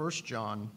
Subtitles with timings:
[0.00, 0.70] 1 John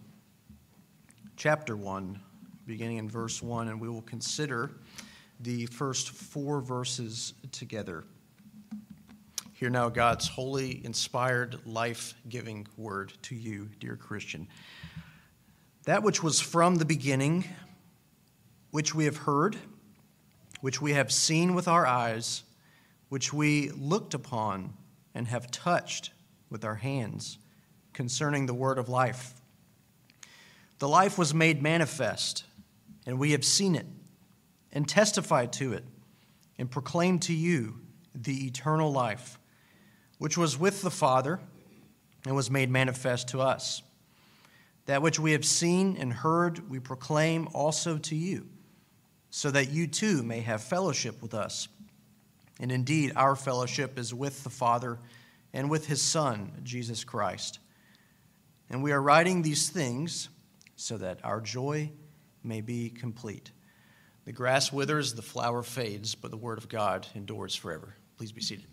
[1.37, 2.19] chapter 1,
[2.67, 4.69] beginning in verse 1, and we will consider
[5.39, 8.03] the first four verses together.
[9.53, 14.45] Hear now God's holy, inspired, life giving word to you, dear Christian.
[15.85, 17.45] That which was from the beginning,
[18.71, 19.55] which we have heard,
[20.59, 22.43] which we have seen with our eyes,
[23.07, 24.73] which we looked upon
[25.15, 26.11] and have touched
[26.49, 27.37] with our hands
[27.93, 29.33] concerning the word of life.
[30.79, 32.43] The life was made manifest,
[33.05, 33.85] and we have seen it,
[34.71, 35.85] and testified to it,
[36.57, 37.79] and proclaimed to you
[38.15, 39.39] the eternal life,
[40.17, 41.39] which was with the Father
[42.25, 43.81] and was made manifest to us.
[44.85, 48.47] That which we have seen and heard, we proclaim also to you,
[49.29, 51.67] so that you too may have fellowship with us.
[52.59, 54.99] And indeed, our fellowship is with the Father
[55.53, 57.59] and with his Son, Jesus Christ.
[58.73, 60.29] And we are writing these things
[60.75, 61.91] so that our joy
[62.43, 63.51] may be complete.
[64.25, 67.93] The grass withers, the flower fades, but the word of God endures forever.
[68.17, 68.65] Please be seated.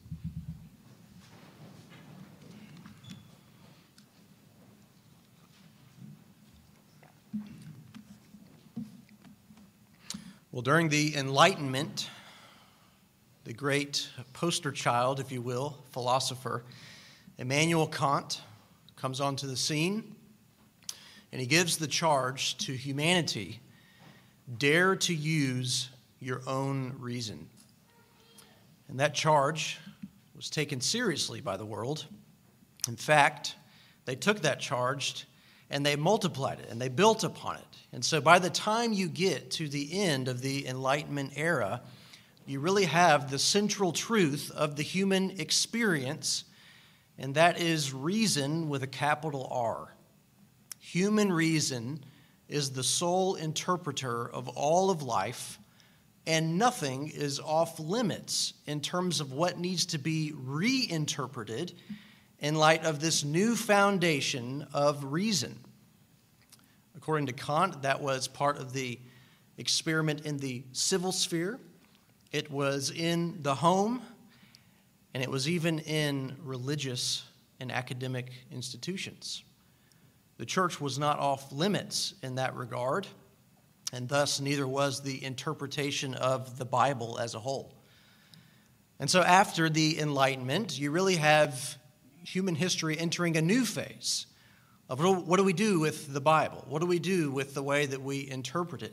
[10.51, 12.09] Well, during the Enlightenment,
[13.45, 16.65] the great poster child, if you will, philosopher,
[17.37, 18.41] Immanuel Kant,
[19.01, 20.15] comes onto the scene
[21.33, 23.61] and he gives the charge to humanity
[24.59, 27.49] dare to use your own reason.
[28.89, 29.79] And that charge
[30.37, 32.05] was taken seriously by the world.
[32.89, 33.55] In fact,
[34.05, 35.27] they took that charge
[35.71, 37.77] and they multiplied it and they built upon it.
[37.93, 41.81] And so by the time you get to the end of the Enlightenment era,
[42.45, 46.45] you really have the central truth of the human experience
[47.21, 49.95] and that is reason with a capital R.
[50.79, 52.03] Human reason
[52.49, 55.59] is the sole interpreter of all of life,
[56.27, 61.75] and nothing is off limits in terms of what needs to be reinterpreted
[62.39, 65.61] in light of this new foundation of reason.
[66.97, 68.99] According to Kant, that was part of the
[69.59, 71.61] experiment in the civil sphere,
[72.33, 74.01] it was in the home,
[75.15, 77.25] and it was even in religious
[77.59, 79.43] and academic institutions.
[80.39, 83.07] The church was not off limits in that regard,
[83.93, 87.75] and thus neither was the interpretation of the Bible as a whole.
[88.99, 91.77] And so, after the Enlightenment, you really have
[92.25, 94.27] human history entering a new phase
[94.89, 96.65] of what do we do with the Bible?
[96.69, 98.93] What do we do with the way that we interpret it?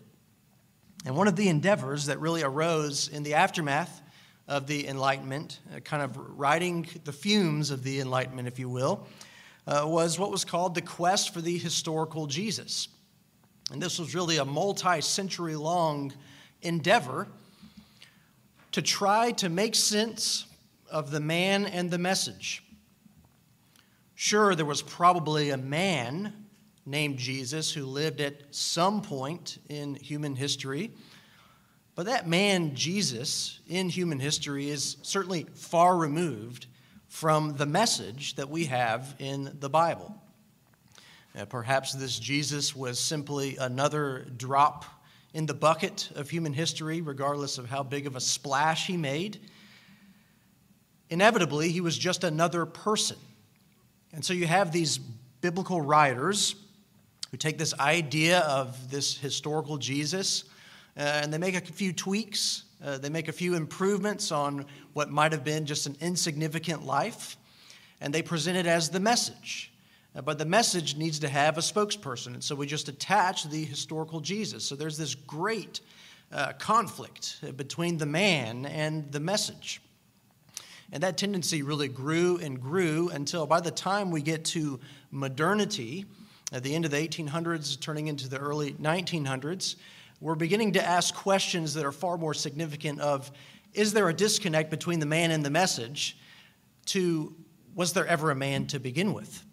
[1.06, 4.02] And one of the endeavors that really arose in the aftermath
[4.48, 9.06] of the Enlightenment, uh, kind of riding the fumes of the Enlightenment, if you will,
[9.66, 12.88] uh, was what was called the quest for the historical Jesus.
[13.72, 16.14] And this was really a multi century long
[16.62, 17.28] endeavor
[18.72, 20.46] to try to make sense
[20.90, 22.64] of the man and the message.
[24.16, 26.46] Sure, there was probably a man
[26.86, 30.92] named Jesus who lived at some point in human history
[31.98, 36.68] but that man, Jesus, in human history is certainly far removed
[37.08, 40.16] from the message that we have in the Bible.
[41.36, 44.86] Uh, perhaps this Jesus was simply another drop
[45.34, 49.40] in the bucket of human history, regardless of how big of a splash he made.
[51.10, 53.18] Inevitably, he was just another person.
[54.14, 55.00] And so you have these
[55.42, 56.54] biblical writers
[57.32, 60.44] who take this idea of this historical Jesus
[60.98, 62.64] and they make a few tweaks.
[62.84, 67.38] Uh, they make a few improvements on what might have been just an insignificant life,
[68.02, 69.72] and they present it as the message.
[70.16, 73.64] Uh, but the message needs to have a spokesperson, and so we just attach the
[73.64, 74.64] historical Jesus.
[74.66, 75.82] So there's this great
[76.32, 79.82] uh, conflict between the man and the message.
[80.92, 84.80] And that tendency really grew and grew until by the time we get to
[85.12, 86.06] modernity,
[86.54, 89.76] at the end of the 1800s, turning into the early 1900s,
[90.20, 93.32] we're beginning to ask questions that are far more significant of
[93.74, 96.18] is there a disconnect between the man and the message
[96.86, 97.36] to
[97.76, 99.46] was there ever a man to begin with?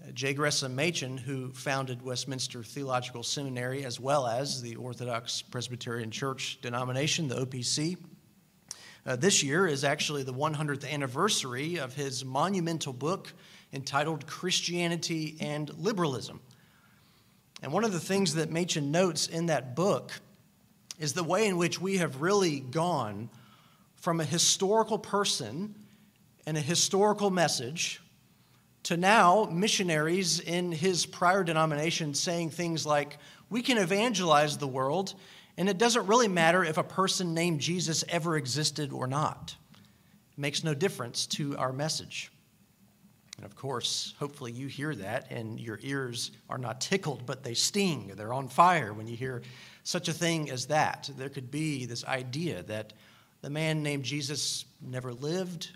[0.00, 0.32] Uh, j.
[0.32, 7.26] Gresham machen who founded westminster theological seminary as well as the orthodox presbyterian church denomination
[7.26, 7.96] the opc
[9.06, 13.32] uh, this year is actually the 100th anniversary of his monumental book
[13.72, 16.40] entitled christianity and liberalism
[17.64, 20.12] and one of the things that Machen notes in that book
[20.98, 23.30] is the way in which we have really gone
[23.96, 25.74] from a historical person
[26.46, 28.02] and a historical message
[28.82, 33.16] to now missionaries in his prior denomination saying things like,
[33.48, 35.14] We can evangelize the world,
[35.56, 39.56] and it doesn't really matter if a person named Jesus ever existed or not.
[40.32, 42.30] It makes no difference to our message.
[43.44, 47.52] And of course, hopefully you hear that and your ears are not tickled, but they
[47.52, 48.10] sting.
[48.16, 49.42] They're on fire when you hear
[49.82, 51.10] such a thing as that.
[51.18, 52.94] There could be this idea that
[53.42, 55.72] the man named Jesus never lived,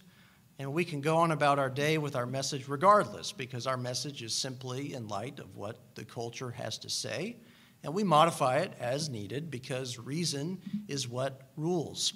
[0.59, 4.23] and we can go on about our day with our message regardless, because our message
[4.23, 7.37] is simply in light of what the culture has to say,
[7.85, 12.15] and we modify it as needed because reason is what rules.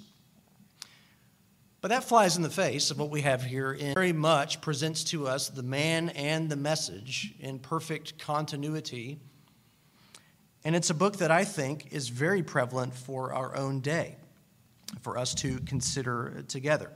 [1.83, 5.03] But that flies in the face of what we have here and very much presents
[5.03, 9.19] to us the man and the message in perfect continuity.
[10.63, 14.15] And it's a book that I think is very prevalent for our own day,
[15.01, 16.89] for us to consider together.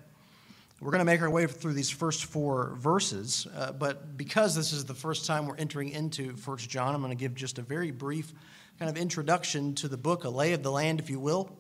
[0.80, 4.72] We're going to make our way through these first four verses, uh, but because this
[4.72, 7.62] is the first time we're entering into First John, I'm going to give just a
[7.62, 8.32] very brief
[8.80, 11.52] kind of introduction to the book, a lay of the land, if you will.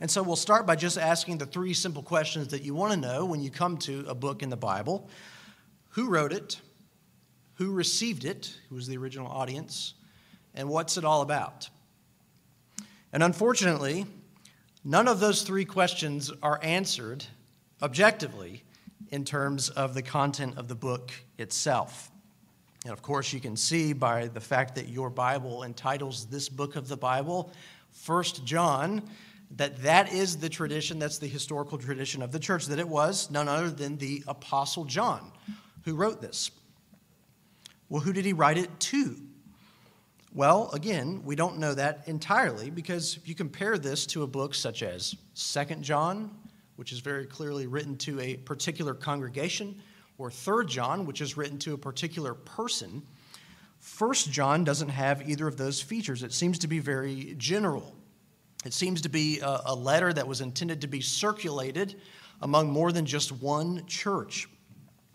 [0.00, 2.98] And so we'll start by just asking the three simple questions that you want to
[2.98, 5.08] know when you come to a book in the Bible
[5.90, 6.60] Who wrote it?
[7.54, 8.56] Who received it?
[8.68, 9.94] Who was the original audience?
[10.54, 11.68] And what's it all about?
[13.12, 14.06] And unfortunately,
[14.84, 17.24] none of those three questions are answered
[17.82, 18.62] objectively
[19.10, 22.10] in terms of the content of the book itself.
[22.84, 26.76] And of course, you can see by the fact that your Bible entitles this book
[26.76, 27.52] of the Bible
[27.90, 29.02] First John
[29.56, 33.30] that that is the tradition, that's the historical tradition of the church, that it was
[33.30, 35.32] none other than the Apostle John
[35.84, 36.50] who wrote this.
[37.88, 39.16] Well, who did he write it to?
[40.34, 44.54] Well, again, we don't know that entirely because if you compare this to a book
[44.54, 46.30] such as Second John,
[46.76, 49.80] which is very clearly written to a particular congregation,
[50.18, 53.02] or Third John, which is written to a particular person,
[53.80, 56.22] First John doesn't have either of those features.
[56.22, 57.96] It seems to be very general.
[58.64, 61.96] It seems to be a, a letter that was intended to be circulated
[62.42, 64.48] among more than just one church.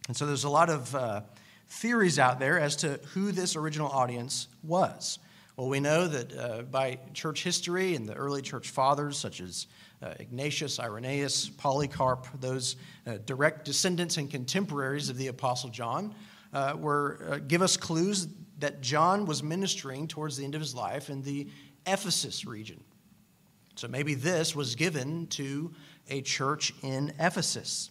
[0.07, 1.21] And so there's a lot of uh,
[1.67, 5.19] theories out there as to who this original audience was.
[5.55, 9.67] Well, we know that uh, by church history and the early church fathers, such as
[10.01, 12.75] uh, Ignatius, Irenaeus, Polycarp, those
[13.05, 16.15] uh, direct descendants and contemporaries of the Apostle John,
[16.53, 18.27] uh, were uh, give us clues
[18.59, 21.47] that John was ministering towards the end of his life in the
[21.85, 22.83] Ephesus region.
[23.75, 25.73] So maybe this was given to
[26.09, 27.89] a church in Ephesus.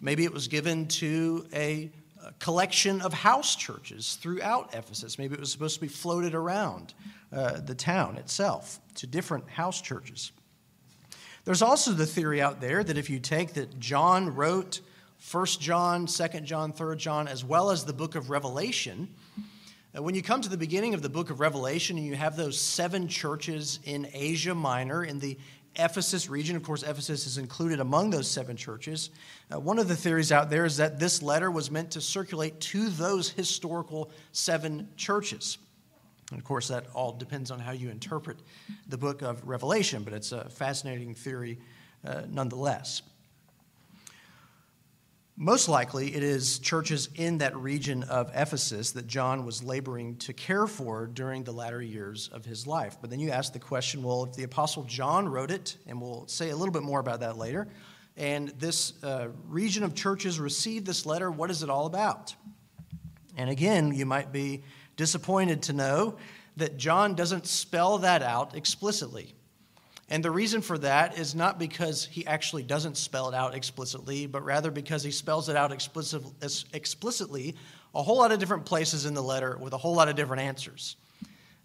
[0.00, 1.90] Maybe it was given to a,
[2.38, 5.18] collection of house churches throughout Ephesus.
[5.18, 6.94] Maybe it was supposed to be floated around
[7.32, 10.32] uh, the town itself to different house churches.
[11.44, 14.80] There's also the theory out there that if you take that John wrote
[15.30, 19.08] 1 John, 2 John, 3 John, as well as the book of Revelation,
[20.02, 22.58] when you come to the beginning of the book of Revelation and you have those
[22.58, 25.38] seven churches in Asia Minor, in the
[25.76, 29.10] Ephesus region, of course, Ephesus is included among those seven churches.
[29.52, 32.60] Uh, one of the theories out there is that this letter was meant to circulate
[32.60, 35.58] to those historical seven churches.
[36.30, 38.38] And of course, that all depends on how you interpret
[38.88, 41.58] the book of Revelation, but it's a fascinating theory
[42.04, 43.02] uh, nonetheless.
[45.40, 50.32] Most likely, it is churches in that region of Ephesus that John was laboring to
[50.32, 52.96] care for during the latter years of his life.
[53.00, 56.26] But then you ask the question well, if the Apostle John wrote it, and we'll
[56.26, 57.68] say a little bit more about that later,
[58.16, 62.34] and this uh, region of churches received this letter, what is it all about?
[63.36, 64.64] And again, you might be
[64.96, 66.16] disappointed to know
[66.56, 69.36] that John doesn't spell that out explicitly.
[70.10, 74.26] And the reason for that is not because he actually doesn't spell it out explicitly,
[74.26, 77.54] but rather because he spells it out explicitly
[77.94, 80.42] a whole lot of different places in the letter with a whole lot of different
[80.42, 80.96] answers.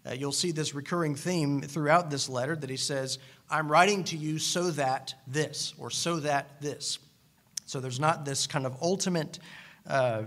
[0.06, 4.16] Uh, you'll see this recurring theme throughout this letter that he says, I'm writing to
[4.16, 6.98] you so that this, or so that this.
[7.64, 9.38] So there's not this kind of ultimate
[9.86, 10.24] uh,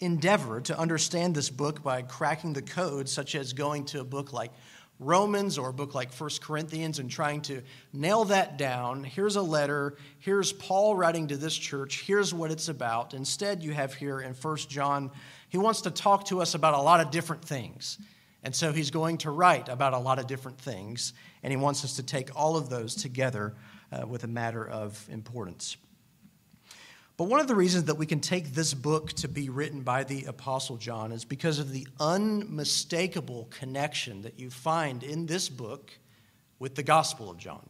[0.00, 4.34] endeavor to understand this book by cracking the code, such as going to a book
[4.34, 4.52] like
[5.00, 7.62] Romans or a book like First Corinthians and trying to
[7.92, 9.04] nail that down.
[9.04, 9.96] Here's a letter.
[10.18, 12.02] Here's Paul writing to this church.
[12.02, 13.14] Here's what it's about.
[13.14, 15.10] Instead, you have here in First John,
[15.48, 17.98] he wants to talk to us about a lot of different things.
[18.42, 21.12] And so he's going to write about a lot of different things,
[21.42, 23.54] and he wants us to take all of those together
[23.92, 25.76] uh, with a matter of importance.
[27.18, 30.04] But one of the reasons that we can take this book to be written by
[30.04, 35.90] the Apostle John is because of the unmistakable connection that you find in this book
[36.60, 37.68] with the Gospel of John.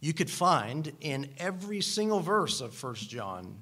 [0.00, 3.54] You could find in every single verse of 1 John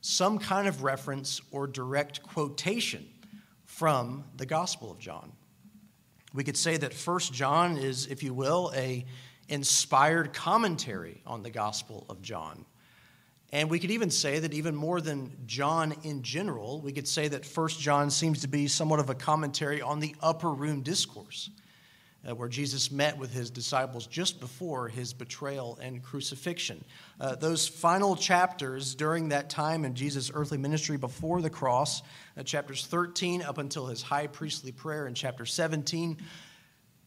[0.00, 3.08] some kind of reference or direct quotation
[3.64, 5.32] from the Gospel of John.
[6.32, 9.04] We could say that First John is, if you will, a
[9.48, 12.66] inspired commentary on the Gospel of John.
[13.52, 17.26] And we could even say that even more than John in general, we could say
[17.28, 21.50] that First John seems to be somewhat of a commentary on the upper room discourse,
[22.28, 26.84] uh, where Jesus met with his disciples just before his betrayal and crucifixion.
[27.18, 32.02] Uh, those final chapters during that time in Jesus' earthly ministry before the cross,
[32.36, 36.18] uh, chapters 13 up until his high priestly prayer in chapter 17,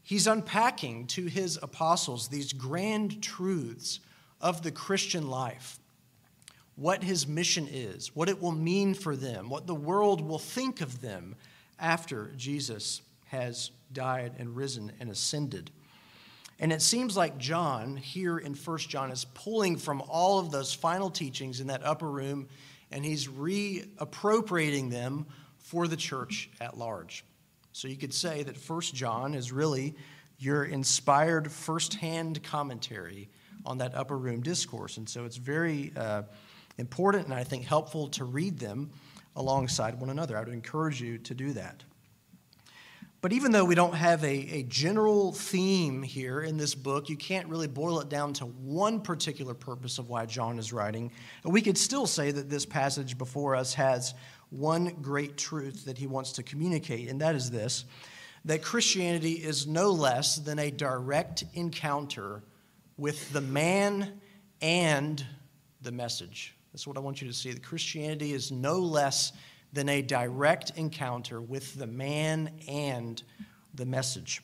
[0.02, 4.02] he's unpacking to his apostles these grand truths
[4.42, 5.80] of the Christian life
[6.76, 10.82] what his mission is, what it will mean for them, what the world will think
[10.82, 11.36] of them
[11.80, 15.70] after Jesus has died and risen and ascended.
[16.60, 20.74] And it seems like John, here in 1 John, is pulling from all of those
[20.74, 22.48] final teachings in that upper room
[22.92, 25.26] and he's reappropriating them
[25.58, 27.26] for the church at large.
[27.72, 29.96] So you could say that 1 John is really
[30.38, 33.30] your inspired firsthand commentary
[33.66, 34.98] on that upper room discourse.
[34.98, 35.92] And so it's very.
[35.96, 36.24] Uh,
[36.78, 38.92] important and I think helpful to read them
[39.36, 40.38] alongside one another.
[40.38, 41.84] I would encourage you to do that.
[43.24, 47.16] But even though we don't have a, a general theme here in this book, you
[47.16, 51.10] can't really boil it down to one particular purpose of why John is writing.
[51.46, 54.14] We could still say that this passage before us has
[54.50, 57.86] one great truth that he wants to communicate, and that is this
[58.46, 62.44] that Christianity is no less than a direct encounter
[62.98, 64.20] with the man
[64.62, 65.26] and
[65.82, 66.54] the message.
[66.74, 67.52] That's what I want you to see.
[67.52, 69.32] That Christianity is no less
[69.74, 73.22] than a direct encounter with the man and
[73.76, 74.42] the message.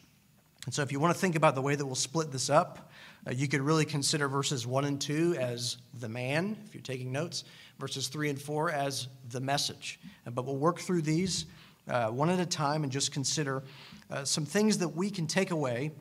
[0.65, 2.91] And so, if you want to think about the way that we'll split this up,
[3.25, 7.11] uh, you could really consider verses 1 and 2 as the man, if you're taking
[7.11, 7.45] notes,
[7.79, 9.99] verses 3 and 4 as the message.
[10.27, 11.47] Uh, but we'll work through these
[11.87, 13.63] uh, one at a time and just consider
[14.11, 15.91] uh, some things that we can take away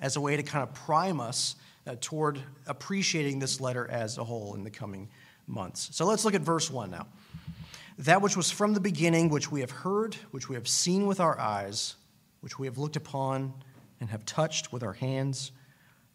[0.00, 4.24] as a way to kind of prime us uh, toward appreciating this letter as a
[4.24, 5.08] whole in the coming
[5.48, 5.88] months.
[5.92, 7.06] So let's look at verse 1 now.
[7.98, 11.18] That which was from the beginning, which we have heard, which we have seen with
[11.18, 11.96] our eyes,
[12.40, 13.52] which we have looked upon
[14.00, 15.50] and have touched with our hands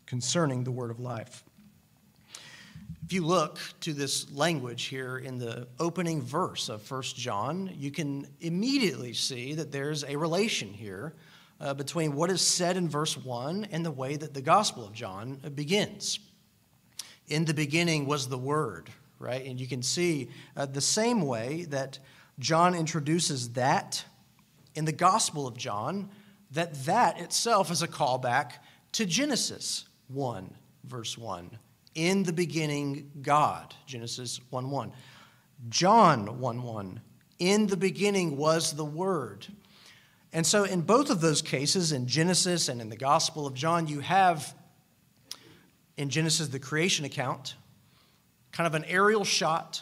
[0.05, 1.43] concerning the word of life.
[3.05, 7.91] If you look to this language here in the opening verse of 1 John, you
[7.91, 11.13] can immediately see that there's a relation here
[11.59, 14.93] uh, between what is said in verse 1 and the way that the Gospel of
[14.93, 16.19] John begins.
[17.27, 18.89] In the beginning was the Word,
[19.23, 19.43] right?
[19.45, 21.99] And you can see uh, the same way that
[22.37, 24.03] John introduces that
[24.75, 26.09] in the Gospel of John,
[26.51, 28.53] that that itself is a callback
[28.93, 30.53] to Genesis 1,
[30.83, 31.57] verse 1.
[31.95, 34.91] In the beginning, God, Genesis 1 1.
[35.69, 37.01] John 1 1.
[37.39, 39.47] In the beginning was the Word.
[40.31, 43.87] And so, in both of those cases, in Genesis and in the Gospel of John,
[43.87, 44.55] you have
[45.95, 47.55] in Genesis the creation account,
[48.53, 49.81] kind of an aerial shot.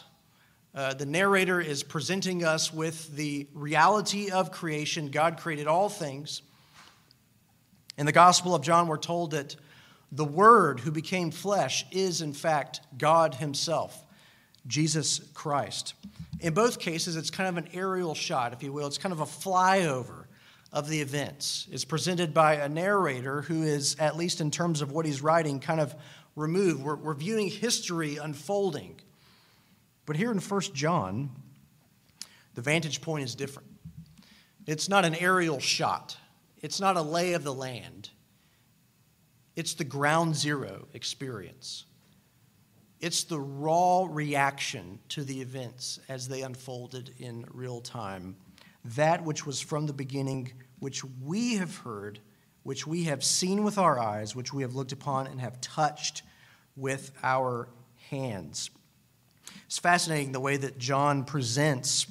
[0.74, 5.10] Uh, the narrator is presenting us with the reality of creation.
[5.10, 6.40] God created all things.
[7.98, 9.54] In the Gospel of John, we're told that
[10.10, 14.02] the Word who became flesh is, in fact, God Himself,
[14.66, 15.92] Jesus Christ.
[16.40, 18.86] In both cases, it's kind of an aerial shot, if you will.
[18.86, 20.24] It's kind of a flyover
[20.72, 21.68] of the events.
[21.70, 25.60] It's presented by a narrator who is, at least in terms of what he's writing,
[25.60, 25.94] kind of
[26.36, 26.82] removed.
[26.82, 29.00] We're, we're viewing history unfolding.
[30.06, 31.30] But here in 1 John,
[32.54, 33.68] the vantage point is different.
[34.66, 36.16] It's not an aerial shot,
[36.60, 38.10] it's not a lay of the land,
[39.56, 41.84] it's the ground zero experience.
[43.00, 48.36] It's the raw reaction to the events as they unfolded in real time.
[48.84, 52.20] That which was from the beginning, which we have heard
[52.62, 56.22] which we have seen with our eyes, which we have looked upon and have touched
[56.76, 57.68] with our
[58.10, 58.70] hands.
[59.66, 62.06] It's fascinating the way that John presents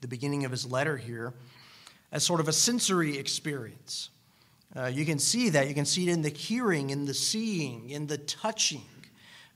[0.00, 1.34] the beginning of his letter here
[2.12, 4.10] as sort of a sensory experience.
[4.74, 5.68] Uh, you can see that.
[5.68, 8.84] You can see it in the hearing, in the seeing, in the touching.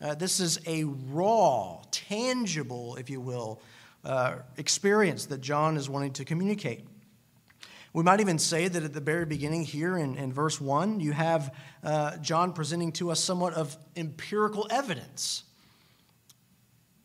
[0.00, 3.60] Uh, this is a raw, tangible, if you will,
[4.04, 6.86] uh, experience that John is wanting to communicate.
[7.92, 11.12] We might even say that at the very beginning here in, in verse 1, you
[11.12, 15.42] have uh, John presenting to us somewhat of empirical evidence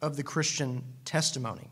[0.01, 1.69] of the Christian testimony.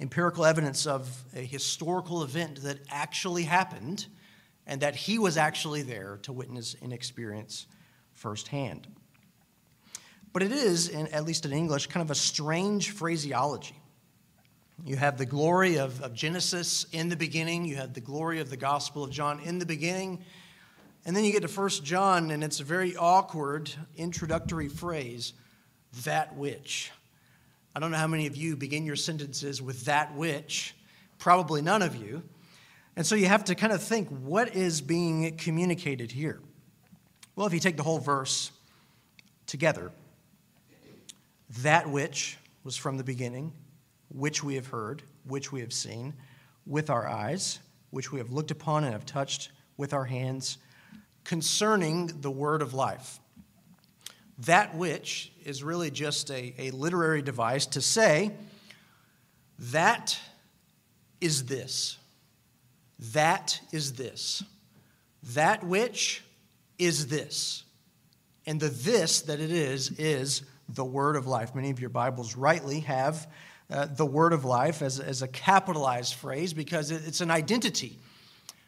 [0.00, 4.06] Empirical evidence of a historical event that actually happened
[4.66, 7.66] and that he was actually there to witness and experience
[8.12, 8.88] firsthand.
[10.32, 13.77] But it is, in, at least in English, kind of a strange phraseology.
[14.84, 18.48] You have the glory of, of Genesis in the beginning, you have the glory of
[18.48, 20.24] the Gospel of John in the beginning,
[21.04, 25.32] and then you get to First John, and it's a very awkward introductory phrase,
[26.04, 26.92] that which.
[27.74, 30.74] I don't know how many of you begin your sentences with that which,
[31.18, 32.22] probably none of you.
[32.96, 36.40] And so you have to kind of think what is being communicated here?
[37.36, 38.50] Well, if you take the whole verse
[39.46, 39.92] together,
[41.62, 43.52] that which was from the beginning,
[44.08, 46.14] which we have heard, which we have seen
[46.66, 47.58] with our eyes,
[47.90, 50.58] which we have looked upon and have touched with our hands,
[51.24, 53.20] concerning the word of life.
[54.40, 58.32] That which is really just a, a literary device to say,
[59.58, 60.18] that
[61.20, 61.98] is this.
[63.12, 64.42] That is this.
[65.34, 66.22] That which
[66.78, 67.64] is this.
[68.46, 71.54] And the this that it is, is the word of life.
[71.54, 73.26] Many of your Bibles rightly have
[73.70, 77.98] uh, the word of life as, as a capitalized phrase because it's an identity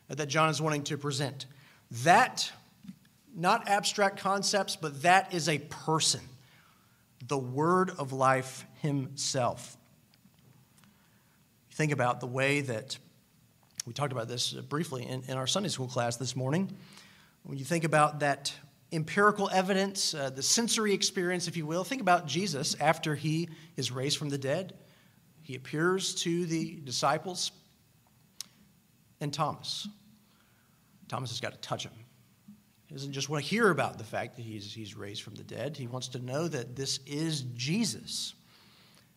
[0.08, 1.46] that John is wanting to present.
[2.04, 2.50] That,
[3.34, 6.20] not abstract concepts, but that is a person,
[7.26, 9.76] the word of life himself.
[11.72, 12.98] Think about the way that
[13.86, 16.76] we talked about this briefly in, in our Sunday school class this morning.
[17.44, 18.52] When you think about that
[18.92, 23.90] empirical evidence, uh, the sensory experience, if you will, think about Jesus after he is
[23.90, 24.74] raised from the dead.
[25.50, 27.50] He appears to the disciples
[29.20, 29.88] and Thomas.
[31.08, 31.90] Thomas has got to touch him.
[32.86, 35.42] He doesn't just want to hear about the fact that he's, he's raised from the
[35.42, 35.76] dead.
[35.76, 38.34] He wants to know that this is Jesus.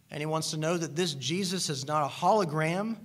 [0.09, 2.97] And he wants to know that this Jesus is not a hologram,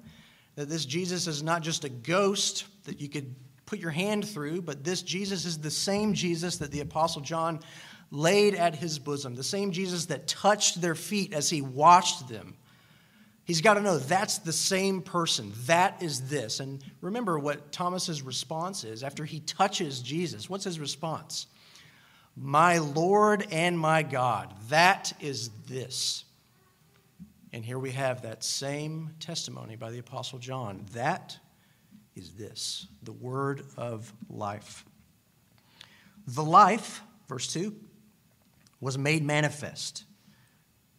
[0.54, 3.34] that this Jesus is not just a ghost that you could
[3.66, 7.60] put your hand through, but this Jesus is the same Jesus that the Apostle John
[8.10, 12.54] laid at his bosom, the same Jesus that touched their feet as he washed them
[13.48, 15.54] He's got to know that's the same person.
[15.64, 16.60] That is this.
[16.60, 20.50] And remember what Thomas's response is after he touches Jesus.
[20.50, 21.46] What's his response?
[22.36, 24.52] My Lord and my God.
[24.68, 26.26] That is this.
[27.54, 30.84] And here we have that same testimony by the Apostle John.
[30.92, 31.38] That
[32.14, 34.84] is this the word of life.
[36.26, 37.74] The life, verse 2,
[38.78, 40.04] was made manifest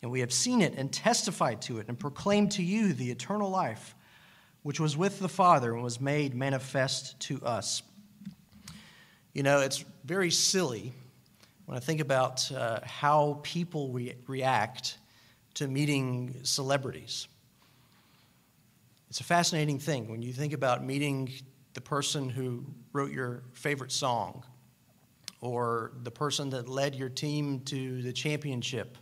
[0.02, 3.50] and we have seen it and testified to it and proclaimed to you the eternal
[3.50, 3.96] life,
[4.64, 7.82] which was with the Father and was made manifest to us.
[9.34, 10.94] You know, it's very silly
[11.66, 14.98] when I think about uh, how people re- react
[15.56, 17.28] to meeting celebrities.
[19.10, 21.32] It's a fascinating thing when you think about meeting
[21.74, 24.44] the person who wrote your favorite song
[25.42, 28.98] or the person that led your team to the championship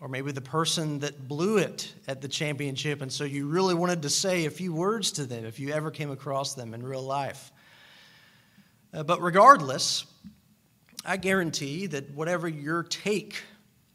[0.00, 4.00] or maybe the person that blew it at the championship, and so you really wanted
[4.02, 7.02] to say a few words to them if you ever came across them in real
[7.02, 7.52] life.
[8.94, 10.06] Uh, but regardless,
[11.04, 13.42] I guarantee that whatever your take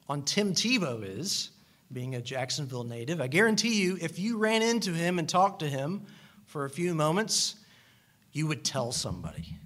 [0.07, 1.49] on Tim Tebow is,
[1.91, 5.67] being a Jacksonville native, I guarantee you if you ran into him and talked to
[5.67, 6.05] him
[6.45, 7.55] for a few moments,
[8.31, 9.57] you would tell somebody.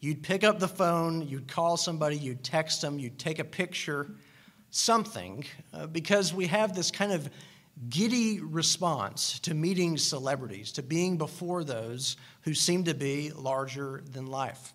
[0.00, 4.10] You'd pick up the phone, you'd call somebody, you'd text them, you'd take a picture
[4.74, 7.30] something uh, because we have this kind of
[7.88, 14.26] giddy response to meeting celebrities, to being before those who seem to be larger than
[14.26, 14.74] life.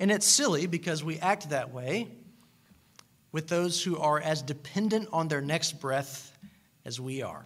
[0.00, 2.08] And it's silly because we act that way
[3.32, 6.36] with those who are as dependent on their next breath
[6.86, 7.44] as we are.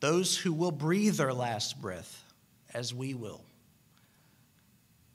[0.00, 2.24] Those who will breathe their last breath
[2.74, 3.44] as we will.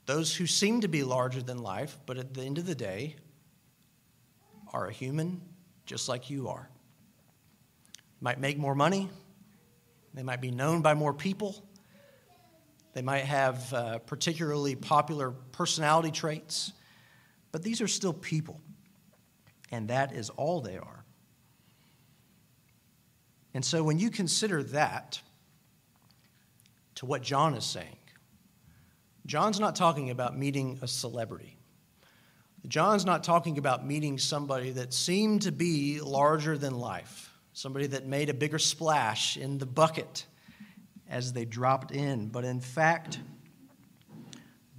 [0.06, 3.16] Those who seem to be larger than life, but at the end of the day
[4.72, 5.40] are a human
[5.84, 6.68] just like you are.
[8.20, 9.08] Might make more money,
[10.14, 11.64] they might be known by more people,
[12.92, 16.72] they might have uh, particularly popular personality traits,
[17.52, 18.60] but these are still people,
[19.70, 21.04] and that is all they are.
[23.54, 25.20] And so when you consider that
[26.96, 27.96] to what John is saying,
[29.26, 31.55] John's not talking about meeting a celebrity.
[32.68, 38.06] John's not talking about meeting somebody that seemed to be larger than life, somebody that
[38.06, 40.26] made a bigger splash in the bucket
[41.08, 43.20] as they dropped in, but in fact,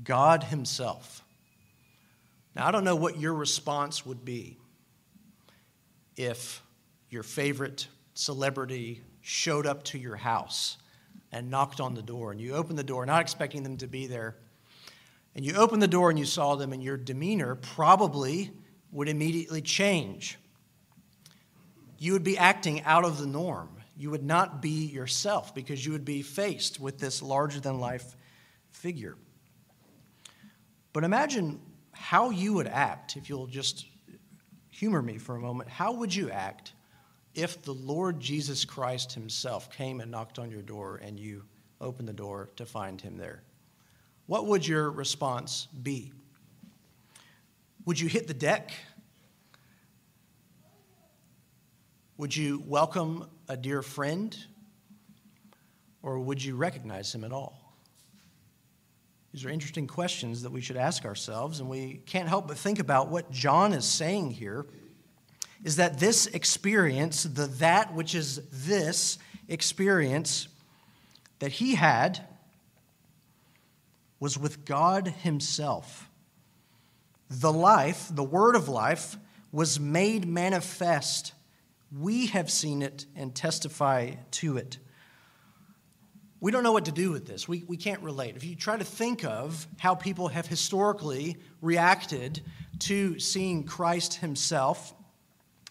[0.03, 1.23] God Himself.
[2.55, 4.57] Now, I don't know what your response would be
[6.17, 6.61] if
[7.09, 10.77] your favorite celebrity showed up to your house
[11.31, 14.07] and knocked on the door, and you opened the door, not expecting them to be
[14.07, 14.35] there
[15.37, 18.51] and you opened the door and you saw them, and your demeanor probably
[18.91, 20.39] would immediately change.
[21.99, 23.69] You would be acting out of the norm.
[23.95, 28.15] You would not be yourself because you would be faced with this larger than life
[28.71, 29.15] figure.
[30.91, 33.85] But imagine how you would act if you'll just
[34.71, 35.69] humor me for a moment.
[35.69, 36.73] How would you act
[37.35, 41.43] if the Lord Jesus Christ Himself came and knocked on your door and you
[41.79, 43.43] opened the door to find Him there?
[44.27, 46.11] What would your response be?
[47.85, 48.73] Would you hit the deck?
[52.17, 54.37] Would you welcome a dear friend?
[56.03, 57.73] Or would you recognize him at all?
[59.31, 62.79] These are interesting questions that we should ask ourselves, and we can't help but think
[62.79, 64.65] about what John is saying here
[65.63, 70.49] is that this experience, the that which is this experience
[71.39, 72.25] that he had,
[74.19, 76.09] was with God Himself.
[77.29, 79.17] The life, the word of life,
[79.51, 81.33] was made manifest.
[81.97, 84.77] We have seen it and testify to it.
[86.39, 87.47] We don't know what to do with this.
[87.47, 88.35] We, we can't relate.
[88.35, 92.41] If you try to think of how people have historically reacted
[92.79, 94.93] to seeing Christ Himself,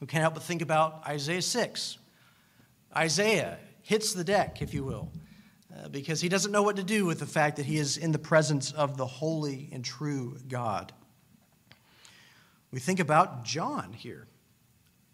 [0.00, 1.98] we can't help but think about Isaiah 6.
[2.96, 5.12] Isaiah hits the deck, if you will.
[5.76, 8.12] Uh, because he doesn't know what to do with the fact that he is in
[8.12, 10.92] the presence of the holy and true God.
[12.70, 14.26] We think about John here.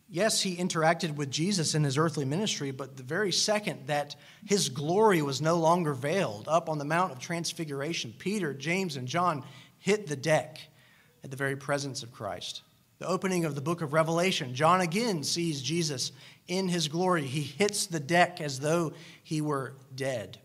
[0.09, 4.68] Yes, he interacted with Jesus in his earthly ministry, but the very second that his
[4.68, 9.42] glory was no longer veiled up on the Mount of Transfiguration, Peter, James, and John
[9.79, 10.61] hit the deck
[11.25, 12.62] at the very presence of Christ.
[12.98, 16.12] The opening of the book of Revelation, John again sees Jesus
[16.46, 17.25] in his glory.
[17.25, 18.92] He hits the deck as though
[19.25, 20.38] he were dead.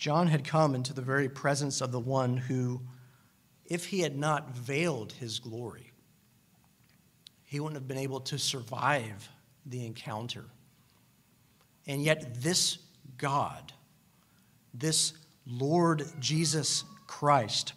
[0.00, 2.80] John had come into the very presence of the one who,
[3.66, 5.92] if he had not veiled his glory,
[7.44, 9.28] he wouldn't have been able to survive
[9.66, 10.46] the encounter.
[11.86, 12.78] And yet, this
[13.18, 13.74] God,
[14.72, 15.12] this
[15.46, 17.74] Lord Jesus Christ,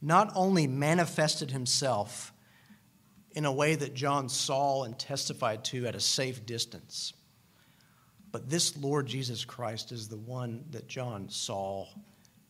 [0.00, 2.32] not only manifested himself
[3.32, 7.12] in a way that John saw and testified to at a safe distance
[8.32, 11.86] but this Lord Jesus Christ is the one that John saw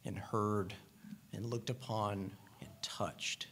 [0.05, 0.73] and heard
[1.33, 3.49] and looked upon and touched.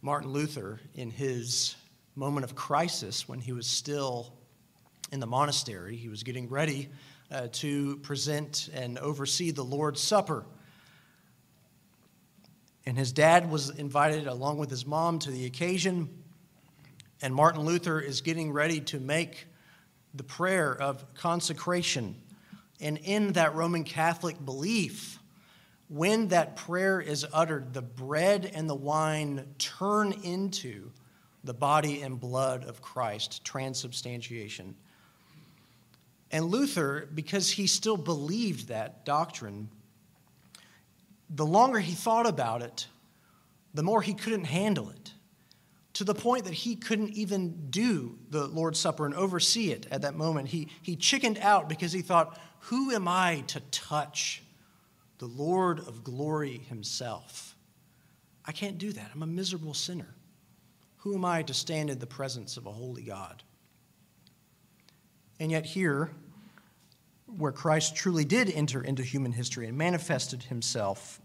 [0.00, 1.74] Martin Luther, in his
[2.14, 4.32] moment of crisis when he was still
[5.10, 6.88] in the monastery, he was getting ready
[7.32, 10.44] uh, to present and oversee the Lord's Supper.
[12.86, 16.08] And his dad was invited along with his mom to the occasion.
[17.20, 19.46] And Martin Luther is getting ready to make
[20.14, 22.16] the prayer of consecration.
[22.80, 25.18] And in that Roman Catholic belief,
[25.88, 30.90] when that prayer is uttered, the bread and the wine turn into
[31.42, 34.76] the body and blood of Christ, transubstantiation.
[36.30, 39.68] And Luther, because he still believed that doctrine,
[41.28, 42.86] the longer he thought about it,
[43.74, 45.12] the more he couldn't handle it
[45.94, 50.02] to the point that he couldn't even do the Lord's Supper and oversee it at
[50.02, 50.48] that moment.
[50.48, 54.42] He, he chickened out because he thought, Who am I to touch
[55.18, 57.56] the Lord of glory himself?
[58.44, 59.10] I can't do that.
[59.14, 60.14] I'm a miserable sinner.
[60.98, 63.42] Who am I to stand in the presence of a holy God?
[65.38, 66.10] And yet, here,
[67.26, 71.20] where Christ truly did enter into human history and manifested himself,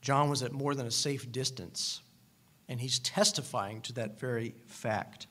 [0.00, 2.00] John was at more than a safe distance
[2.68, 5.26] and he's testifying to that very fact.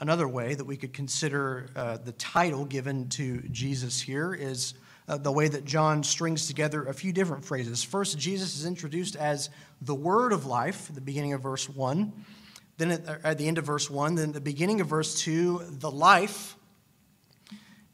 [0.00, 4.74] Another way that we could consider uh, the title given to Jesus here is
[5.08, 7.82] uh, the way that John strings together a few different phrases.
[7.82, 12.12] First, Jesus is introduced as the Word of life at the beginning of verse 1.
[12.78, 15.20] Then at, uh, at the end of verse 1, then at the beginning of verse
[15.20, 16.56] 2, the life.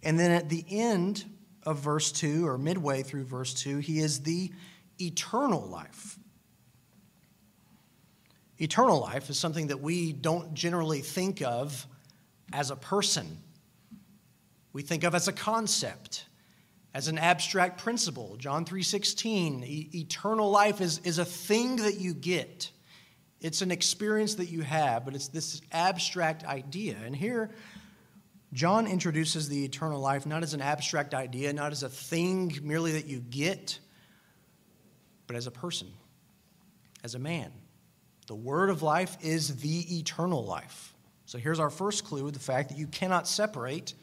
[0.03, 1.25] And then at the end
[1.65, 4.51] of verse 2, or midway through verse 2, he is the
[4.99, 6.19] eternal life.
[8.61, 11.87] Eternal life is something that we don't generally think of
[12.53, 13.39] as a person.
[14.73, 16.25] We think of as a concept,
[16.93, 18.37] as an abstract principle.
[18.37, 22.71] John 3:16, e- eternal life is, is a thing that you get.
[23.41, 26.97] It's an experience that you have, but it's this abstract idea.
[27.05, 27.51] And here
[28.53, 32.93] John introduces the eternal life not as an abstract idea, not as a thing merely
[32.93, 33.79] that you get,
[35.27, 35.89] but as a person,
[37.05, 37.53] as a man.
[38.29, 40.95] The word of life is the eternal life.
[41.25, 43.95] So here's our first clue the fact that you cannot separate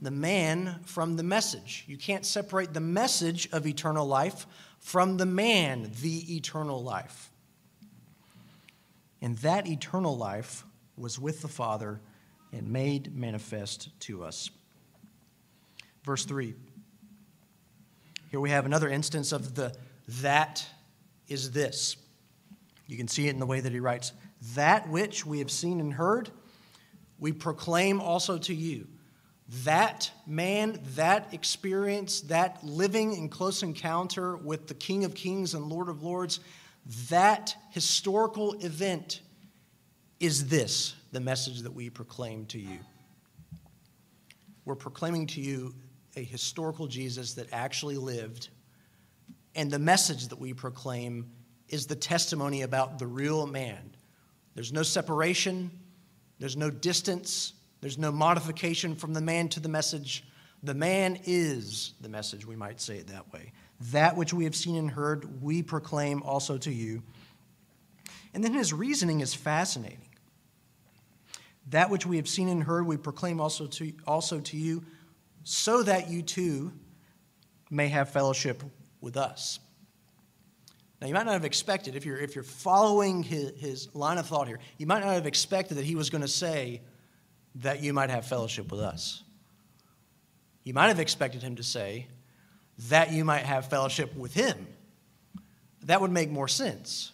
[0.00, 1.84] the man from the message.
[1.86, 4.46] You can't separate the message of eternal life
[4.80, 7.30] from the man, the eternal life.
[9.20, 10.64] And that eternal life
[10.96, 12.00] was with the Father
[12.52, 14.50] and made manifest to us.
[16.04, 16.54] Verse 3.
[18.30, 19.74] Here we have another instance of the
[20.22, 20.66] that
[21.28, 21.96] is this.
[22.86, 24.12] You can see it in the way that he writes
[24.54, 26.30] that which we have seen and heard,
[27.18, 28.86] we proclaim also to you.
[29.64, 35.66] That man, that experience, that living in close encounter with the King of Kings and
[35.66, 36.40] Lord of Lords,
[37.08, 39.20] that historical event
[40.20, 42.78] is this the message that we proclaim to you.
[44.64, 45.74] We're proclaiming to you
[46.16, 48.48] a historical Jesus that actually lived,
[49.54, 51.30] and the message that we proclaim
[51.68, 53.94] is the testimony about the real man.
[54.54, 55.70] There's no separation,
[56.38, 60.24] there's no distance, there's no modification from the man to the message.
[60.62, 63.52] The man is the message, we might say it that way.
[63.92, 67.02] That which we have seen and heard, we proclaim also to you.
[68.32, 70.08] And then his reasoning is fascinating.
[71.70, 74.84] That which we have seen and heard, we proclaim also to, also to you,
[75.44, 76.72] so that you too
[77.70, 78.62] may have fellowship
[79.00, 79.58] with us.
[81.00, 84.26] Now, you might not have expected, if you're, if you're following his, his line of
[84.26, 86.80] thought here, you might not have expected that he was going to say
[87.56, 89.22] that you might have fellowship with us.
[90.62, 92.06] You might have expected him to say
[92.88, 94.66] that you might have fellowship with him.
[95.84, 97.12] That would make more sense.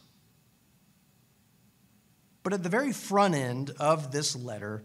[2.42, 4.82] But at the very front end of this letter,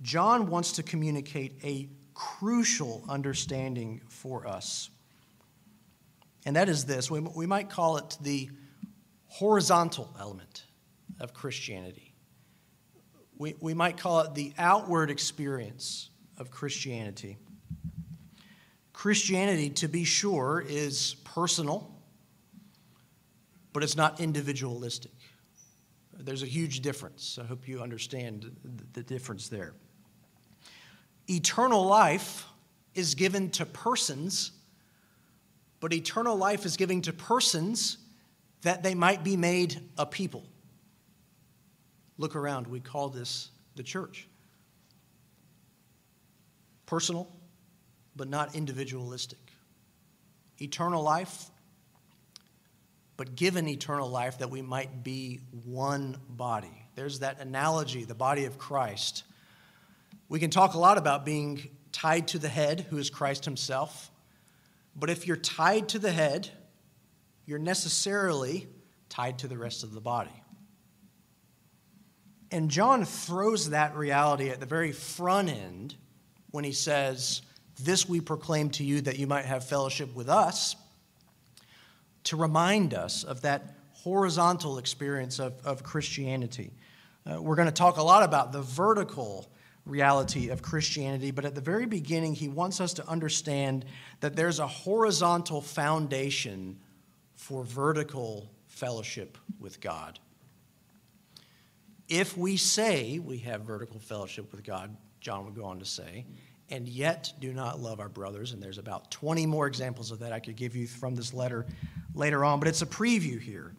[0.00, 4.90] John wants to communicate a crucial understanding for us.
[6.46, 8.50] And that is this we, we might call it the
[9.26, 10.64] horizontal element
[11.20, 12.14] of Christianity.
[13.36, 17.38] We, we might call it the outward experience of Christianity.
[18.92, 21.90] Christianity, to be sure, is personal,
[23.72, 25.12] but it's not individualistic.
[26.12, 27.38] There's a huge difference.
[27.40, 28.54] I hope you understand
[28.92, 29.72] the difference there.
[31.28, 32.46] Eternal life
[32.94, 34.52] is given to persons
[35.80, 37.98] but eternal life is given to persons
[38.62, 40.44] that they might be made a people.
[42.18, 44.28] Look around, we call this the church.
[46.84, 47.28] Personal,
[48.14, 49.38] but not individualistic.
[50.60, 51.46] Eternal life,
[53.16, 56.86] but given eternal life that we might be one body.
[56.94, 59.24] There's that analogy, the body of Christ.
[60.28, 64.09] We can talk a lot about being tied to the head, who is Christ himself.
[65.00, 66.50] But if you're tied to the head,
[67.46, 68.68] you're necessarily
[69.08, 70.30] tied to the rest of the body.
[72.52, 75.96] And John throws that reality at the very front end
[76.50, 77.40] when he says,
[77.82, 80.76] This we proclaim to you that you might have fellowship with us,
[82.24, 86.72] to remind us of that horizontal experience of, of Christianity.
[87.24, 89.50] Uh, we're going to talk a lot about the vertical
[89.86, 93.84] reality of Christianity, but at the very beginning, he wants us to understand
[94.20, 96.78] that there's a horizontal foundation
[97.34, 100.18] for vertical fellowship with God.
[102.08, 106.26] If we say we have vertical fellowship with God, John would go on to say,
[106.70, 110.32] and yet do not love our brothers, and there's about 20 more examples of that
[110.32, 111.66] I could give you from this letter
[112.14, 113.72] later on, but it's a preview here.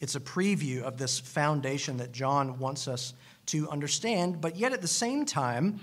[0.00, 3.14] It's a preview of this foundation that John wants us
[3.46, 5.80] to understand, but yet at the same time,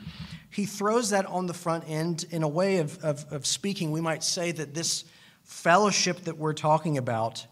[0.50, 3.92] he throws that on the front end in a way of, of, of speaking.
[3.92, 5.06] We might say that this
[5.44, 7.46] fellowship that we're talking about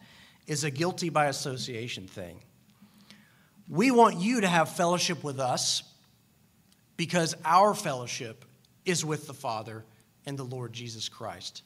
[0.47, 2.39] is a guilty by association thing.
[3.67, 5.84] We want you to have fellowship with us
[6.97, 8.45] because our fellowship
[8.86, 9.86] is with the Father
[10.26, 11.63] and the Lord Jesus Christ.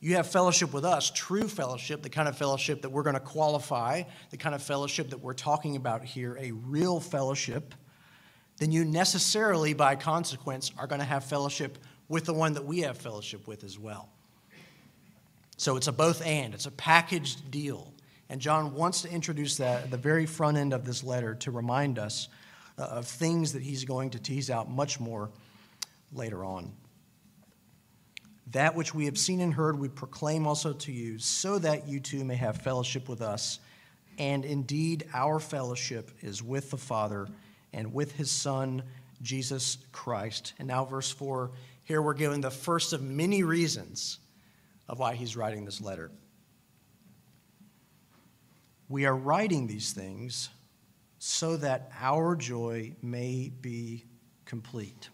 [0.00, 3.20] You have fellowship with us, true fellowship, the kind of fellowship that we're going to
[3.20, 7.74] qualify, the kind of fellowship that we're talking about here, a real fellowship
[8.58, 12.80] then you necessarily, by consequence, are going to have fellowship with the one that we
[12.80, 14.08] have fellowship with as well.
[15.56, 17.92] So it's a both and, it's a packaged deal.
[18.28, 21.50] And John wants to introduce that at the very front end of this letter to
[21.50, 22.28] remind us
[22.78, 25.30] uh, of things that he's going to tease out much more
[26.12, 26.72] later on.
[28.52, 32.00] That which we have seen and heard, we proclaim also to you, so that you
[32.00, 33.58] too may have fellowship with us.
[34.18, 37.28] And indeed, our fellowship is with the Father
[37.76, 38.82] and with his Son,
[39.22, 40.54] Jesus Christ.
[40.58, 41.52] And now, verse 4
[41.86, 44.18] here we're given the first of many reasons
[44.88, 46.10] of why he's writing this letter.
[48.88, 50.48] We are writing these things
[51.20, 54.04] so that our joy may be
[54.46, 55.10] complete.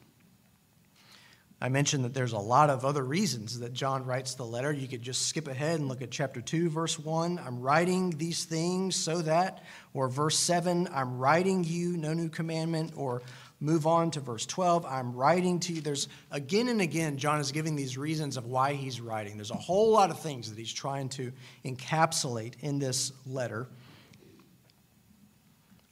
[1.63, 4.73] I mentioned that there's a lot of other reasons that John writes the letter.
[4.73, 7.39] You could just skip ahead and look at chapter 2, verse 1.
[7.39, 9.63] I'm writing these things so that,
[9.95, 13.23] or verse 7, I'm writing you no new commandment, or
[13.61, 15.81] move on to verse 12, I'm writing to you.
[15.81, 19.37] There's again and again, John is giving these reasons of why he's writing.
[19.37, 21.31] There's a whole lot of things that he's trying to
[21.65, 23.69] encapsulate in this letter,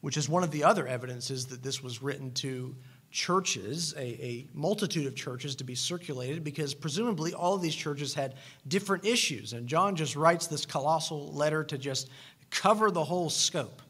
[0.00, 2.74] which is one of the other evidences that this was written to
[3.10, 8.14] churches, a, a, multitude of churches to be circulated, because presumably all of these churches
[8.14, 8.34] had
[8.68, 9.52] different issues.
[9.52, 12.08] And John just writes this colossal letter to just
[12.50, 13.82] cover the whole scope.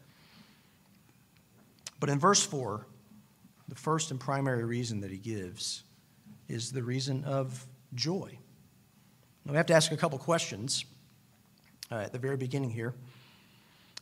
[1.98, 2.86] But in verse 4,
[3.68, 5.84] the first and primary reason that he gives
[6.48, 8.38] is the reason of joy.
[9.44, 10.84] Now we have to ask a couple questions
[11.92, 12.94] uh, at the very beginning here.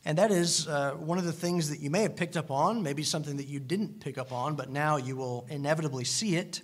[0.05, 2.81] And that is uh, one of the things that you may have picked up on,
[2.83, 6.61] maybe something that you didn't pick up on, but now you will inevitably see it.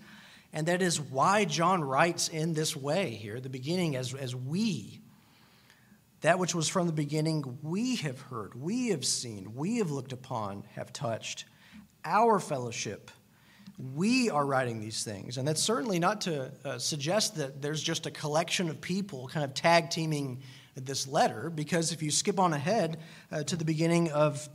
[0.53, 5.01] And that is why John writes in this way here, the beginning, as, as we.
[6.21, 10.13] That which was from the beginning, we have heard, we have seen, we have looked
[10.13, 11.45] upon, have touched.
[12.05, 13.11] Our fellowship,
[13.93, 15.37] we are writing these things.
[15.37, 19.43] And that's certainly not to uh, suggest that there's just a collection of people kind
[19.43, 20.41] of tag teaming
[20.75, 22.99] this letter because if you skip on ahead
[23.31, 24.49] uh, to the beginning of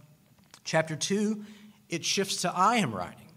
[0.64, 1.44] chapter 2,
[1.88, 3.30] it shifts to I am writing.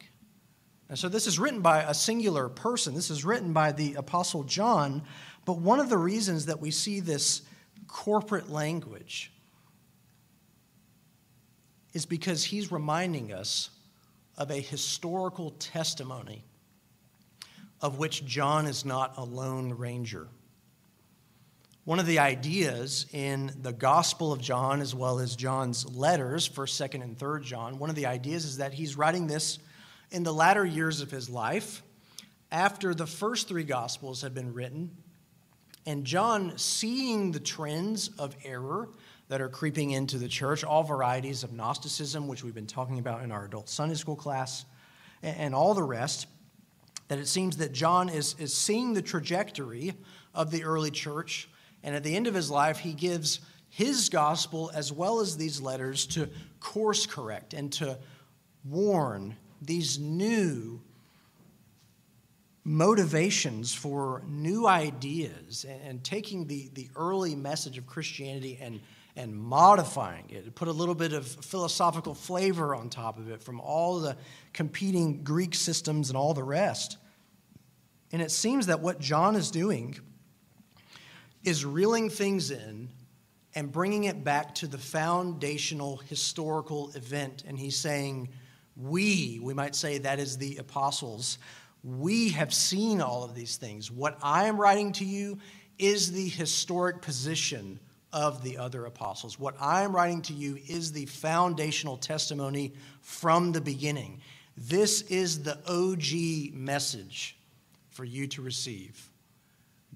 [0.90, 2.94] And so this is written by a singular person.
[2.94, 5.04] This is written by the Apostle John.
[5.46, 7.42] But one of the reasons that we see this
[7.88, 9.32] corporate language
[11.94, 13.70] is because he's reminding us
[14.38, 16.44] of a historical testimony
[17.82, 20.28] of which John is not a lone ranger.
[21.86, 26.90] One of the ideas in the Gospel of John, as well as John's letters, 1st,
[26.90, 29.60] 2nd, and 3rd John, one of the ideas is that he's writing this
[30.10, 31.84] in the latter years of his life,
[32.54, 34.92] after the first three Gospels had been written,
[35.86, 38.88] and John, seeing the trends of error
[39.28, 43.24] that are creeping into the church, all varieties of Gnosticism, which we've been talking about
[43.24, 44.64] in our adult Sunday school class,
[45.22, 46.28] and all the rest,
[47.10, 49.96] that it seems that John is, is seeing the trajectory
[50.34, 51.50] of the early church
[51.84, 55.60] and at the end of his life, he gives his gospel as well as these
[55.60, 57.98] letters to course correct and to
[58.64, 60.80] warn these new
[62.64, 68.80] motivations for new ideas and, taking the, the early message of Christianity and,
[69.18, 73.60] and modifying it, put a little bit of philosophical flavor on top of it from
[73.60, 74.16] all the
[74.54, 76.98] competing Greek systems and all the rest.
[78.14, 80.00] And it seems that what John is doing
[81.44, 82.90] is reeling things in
[83.56, 87.44] and bringing it back to the foundational historical event.
[87.48, 88.30] And he's saying,
[88.76, 91.38] We, we might say that is the apostles,
[91.84, 93.92] we have seen all of these things.
[93.92, 95.38] What I am writing to you
[95.78, 97.80] is the historic position
[98.14, 99.40] of the other apostles.
[99.40, 104.22] What I am writing to you is the foundational testimony from the beginning.
[104.56, 107.38] This is the OG message
[107.90, 109.10] for you to receive.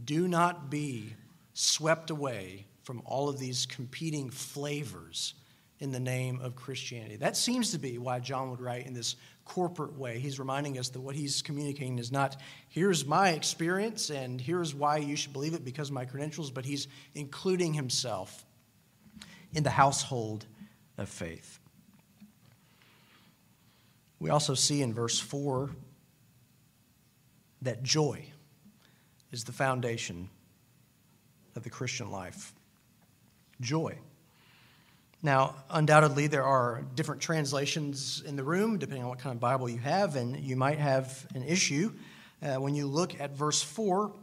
[0.03, 1.13] Do not be
[1.57, 5.33] swept away from all of these competing flavors
[5.79, 7.15] in the name of Christianity.
[7.15, 10.19] That seems to be why John would write in this corporate way.
[10.19, 12.37] He's reminding us that what he's communicating is not,
[12.69, 16.63] here's my experience and here's why you should believe it because of my credentials, but
[16.63, 18.45] he's including himself
[19.53, 20.45] in the household
[20.99, 21.59] of faith.
[24.19, 25.71] We also see in verse 4
[27.63, 28.25] that joy
[29.31, 30.29] is the foundation
[31.57, 32.53] of the Christian life
[33.59, 33.97] joy.
[35.23, 39.67] Now, undoubtedly, there are different translations in the room, depending on what kind of Bible
[39.67, 41.91] you have, and you might have an issue.
[42.41, 44.13] Uh, when you look at verse 4,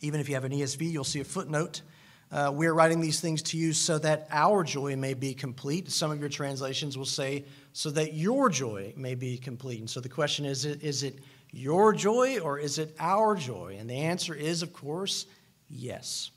[0.00, 1.82] even if you have an ESV, you'll see a footnote.
[2.30, 5.90] Uh, we are writing these things to you so that our joy may be complete.
[5.90, 9.78] Some of your translations will say, so that your joy may be complete.
[9.78, 11.20] And so the question is is it
[11.52, 13.76] your joy or is it our joy?
[13.78, 15.26] And the answer is, of course,
[15.70, 16.30] yes.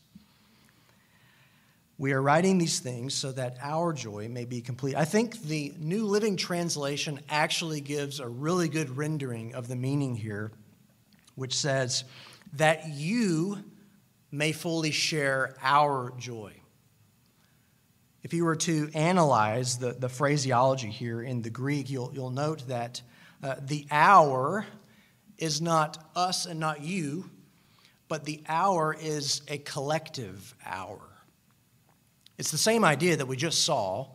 [2.02, 4.96] We are writing these things so that our joy may be complete.
[4.96, 10.16] I think the New Living Translation actually gives a really good rendering of the meaning
[10.16, 10.52] here,
[11.36, 12.04] which says,
[12.54, 13.60] that you
[14.32, 16.54] may fully share our joy.
[18.24, 22.68] If you were to analyze the, the phraseology here in the Greek, you'll, you'll note
[22.68, 23.04] that
[23.44, 24.66] uh, the our
[25.38, 27.30] is not us and not you,
[28.08, 31.11] but the our is a collective our.
[32.42, 34.08] It's the same idea that we just saw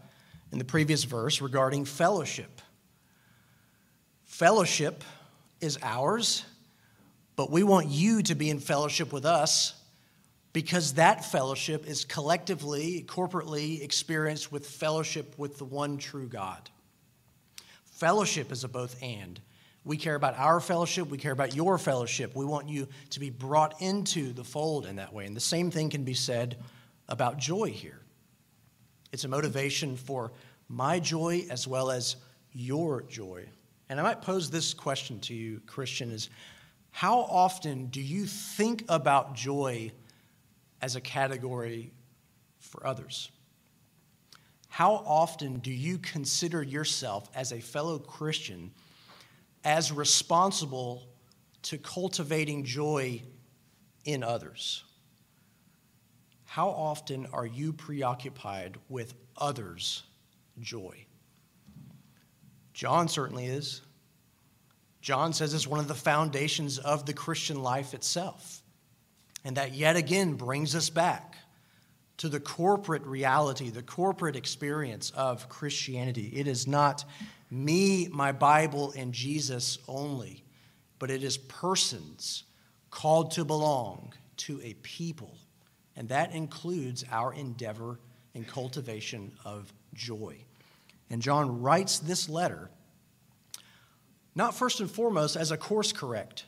[0.51, 2.61] in the previous verse regarding fellowship.
[4.25, 5.05] Fellowship
[5.61, 6.45] is ours,
[7.37, 9.81] But we want you to be in fellowship with us
[10.53, 16.69] because that fellowship is collectively, corporately experienced with fellowship with the one true God.
[17.85, 19.39] Fellowship is a both and.
[19.85, 22.35] We care about our fellowship, we care about your fellowship.
[22.35, 25.27] We want you to be brought into the fold in that way.
[25.27, 26.57] And the same thing can be said
[27.09, 28.01] about joy here.
[29.13, 30.33] It's a motivation for
[30.69, 32.17] my joy as well as
[32.53, 33.47] your joy.
[33.89, 36.29] And I might pose this question to you, Christian, is
[36.91, 39.93] how often do you think about joy
[40.81, 41.93] as a category
[42.59, 43.31] for others?
[44.69, 48.73] How often do you consider yourself as a fellow Christian
[49.65, 51.07] as responsible
[51.63, 53.23] to cultivating joy
[54.05, 54.85] in others?
[56.57, 60.05] How often are you preoccupied with others'
[60.59, 61.05] joy?
[62.73, 63.83] John certainly is.
[65.03, 68.63] John says it's one of the foundations of the Christian life itself.
[69.45, 71.37] And that yet again brings us back
[72.17, 76.33] to the corporate reality, the corporate experience of Christianity.
[76.35, 77.05] It is not
[77.51, 80.43] me, my Bible, and Jesus only,
[80.99, 82.45] but it is persons
[82.91, 85.37] called to belong to a people
[85.97, 87.99] and that includes our endeavor
[88.35, 90.37] and cultivation of joy.
[91.11, 92.71] And John writes this letter
[94.35, 96.45] not first and foremost as a course correct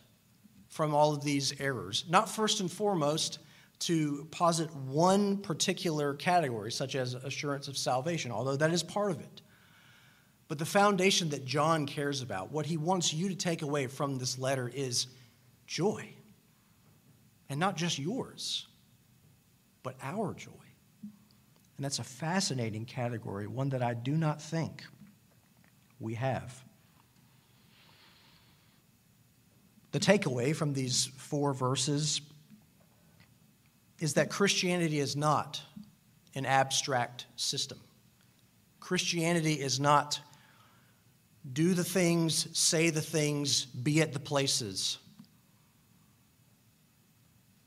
[0.68, 3.38] from all of these errors, not first and foremost
[3.80, 9.20] to posit one particular category, such as assurance of salvation, although that is part of
[9.20, 9.40] it.
[10.49, 14.18] But the foundation that John cares about, what he wants you to take away from
[14.18, 15.07] this letter, is
[15.66, 16.11] joy.
[17.49, 18.68] And not just yours,
[19.89, 20.51] but our joy.
[21.03, 24.84] And that's a fascinating category, one that I do not think
[25.99, 26.62] we have.
[29.93, 32.20] The takeaway from these four verses
[33.99, 35.62] is that Christianity is not
[36.34, 37.78] an abstract system.
[38.80, 40.20] Christianity is not
[41.51, 44.99] do the things, say the things, be at the places.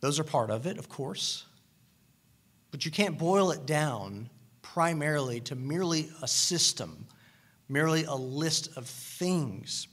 [0.01, 1.45] Those are part of it, of course.
[2.71, 4.29] But you can't boil it down
[4.61, 7.05] primarily to merely a system,
[7.67, 9.87] merely a list of things.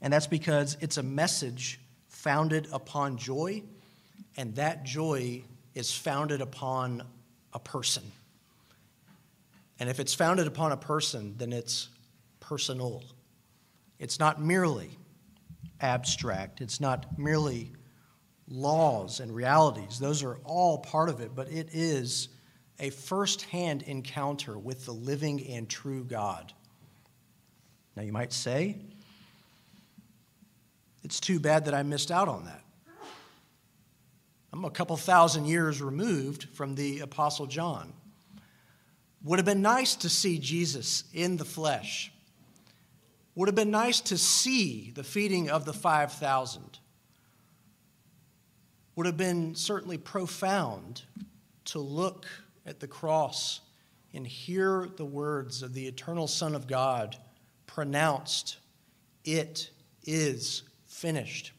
[0.00, 3.62] And that's because it's a message founded upon joy,
[4.36, 5.42] and that joy
[5.74, 7.02] is founded upon
[7.52, 8.02] a person.
[9.78, 11.88] And if it's founded upon a person, then it's
[12.40, 13.04] personal.
[13.98, 14.90] It's not merely
[15.80, 17.70] abstract, it's not merely
[18.50, 19.98] laws and realities.
[19.98, 22.28] Those are all part of it, but it is
[22.78, 26.52] a first-hand encounter with the living and true God.
[27.96, 28.76] Now, you might say,
[31.02, 32.62] it's too bad that I missed out on that.
[34.52, 37.92] I'm a couple thousand years removed from the Apostle John.
[39.24, 42.12] Would have been nice to see Jesus in the flesh.
[43.34, 46.78] Would have been nice to see the feeding of the 5,000
[48.98, 51.02] would have been certainly profound
[51.64, 52.26] to look
[52.66, 53.60] at the cross
[54.12, 57.16] and hear the words of the eternal Son of God
[57.68, 58.56] pronounced,
[59.24, 59.70] It
[60.02, 61.52] is finished.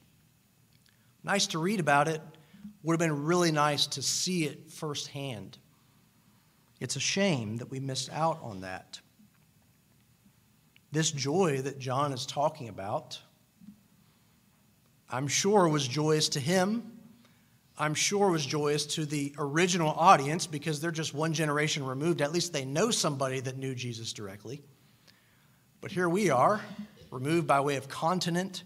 [1.23, 2.21] Nice to read about it,
[2.83, 5.57] would have been really nice to see it firsthand.
[6.81, 8.99] It's a shame that we missed out on that.
[10.91, 13.17] This joy that John is talking about,
[15.09, 16.98] I'm sure was joyous to him
[17.81, 22.21] I'm sure was joyous to the original audience because they're just one generation removed.
[22.21, 24.61] At least they know somebody that knew Jesus directly.
[25.79, 26.59] But here we are,
[27.09, 28.65] removed by way of continent,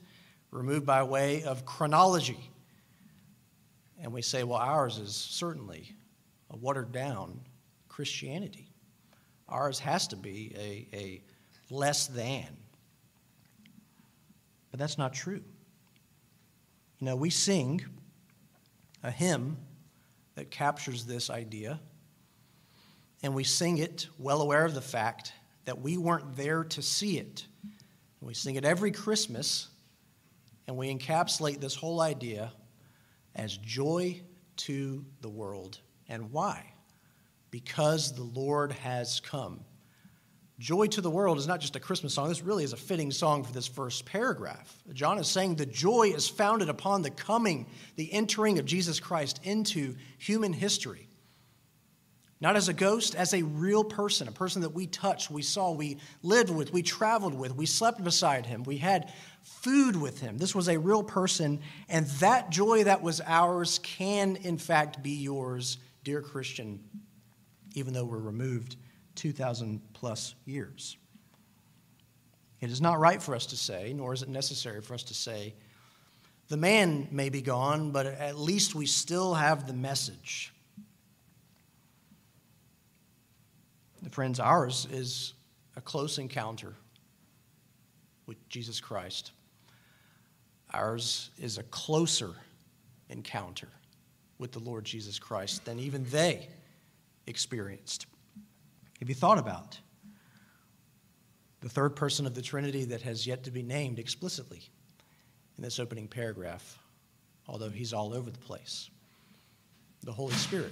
[0.50, 2.50] removed by way of chronology.
[4.02, 5.96] And we say, well, ours is certainly
[6.50, 7.40] a watered down
[7.90, 8.72] Christianity.
[9.48, 11.24] Ours has to be a, a
[11.70, 12.48] less than.
[14.72, 15.44] But that's not true.
[16.98, 17.86] You know, we sing
[19.04, 19.58] a hymn
[20.36, 21.80] that captures this idea.
[23.22, 25.34] And we sing it well aware of the fact
[25.66, 27.46] that we weren't there to see it.
[27.62, 29.68] And we sing it every Christmas,
[30.68, 32.52] and we encapsulate this whole idea
[33.36, 34.22] as joy
[34.56, 35.80] to the world.
[36.08, 36.74] And why?
[37.52, 39.62] Because the Lord has come.
[40.64, 42.30] Joy to the World is not just a Christmas song.
[42.30, 44.82] This really is a fitting song for this first paragraph.
[44.94, 47.66] John is saying the joy is founded upon the coming,
[47.98, 51.10] the entering of Jesus Christ into human history.
[52.40, 55.74] Not as a ghost, as a real person, a person that we touched, we saw,
[55.74, 59.12] we lived with, we traveled with, we slept beside him, we had
[59.42, 60.38] food with him.
[60.38, 61.60] This was a real person,
[61.90, 66.80] and that joy that was ours can, in fact, be yours, dear Christian,
[67.76, 68.78] even though we're removed
[69.16, 70.98] 2,000 plus years.
[72.60, 75.14] It is not right for us to say, nor is it necessary for us to
[75.14, 75.54] say,
[76.48, 80.54] the man may be gone, but at least we still have the message.
[84.02, 85.34] The friends, ours is
[85.76, 86.74] a close encounter
[88.26, 89.32] with Jesus Christ.
[90.74, 92.32] Ours is a closer
[93.10, 93.70] encounter
[94.38, 96.48] with the Lord Jesus Christ than even they
[97.28, 98.08] experienced.
[99.04, 99.78] Have you thought about
[101.60, 104.62] the third person of the Trinity that has yet to be named explicitly
[105.58, 106.80] in this opening paragraph,
[107.46, 108.90] although he's all over the place?
[110.04, 110.72] The Holy Spirit.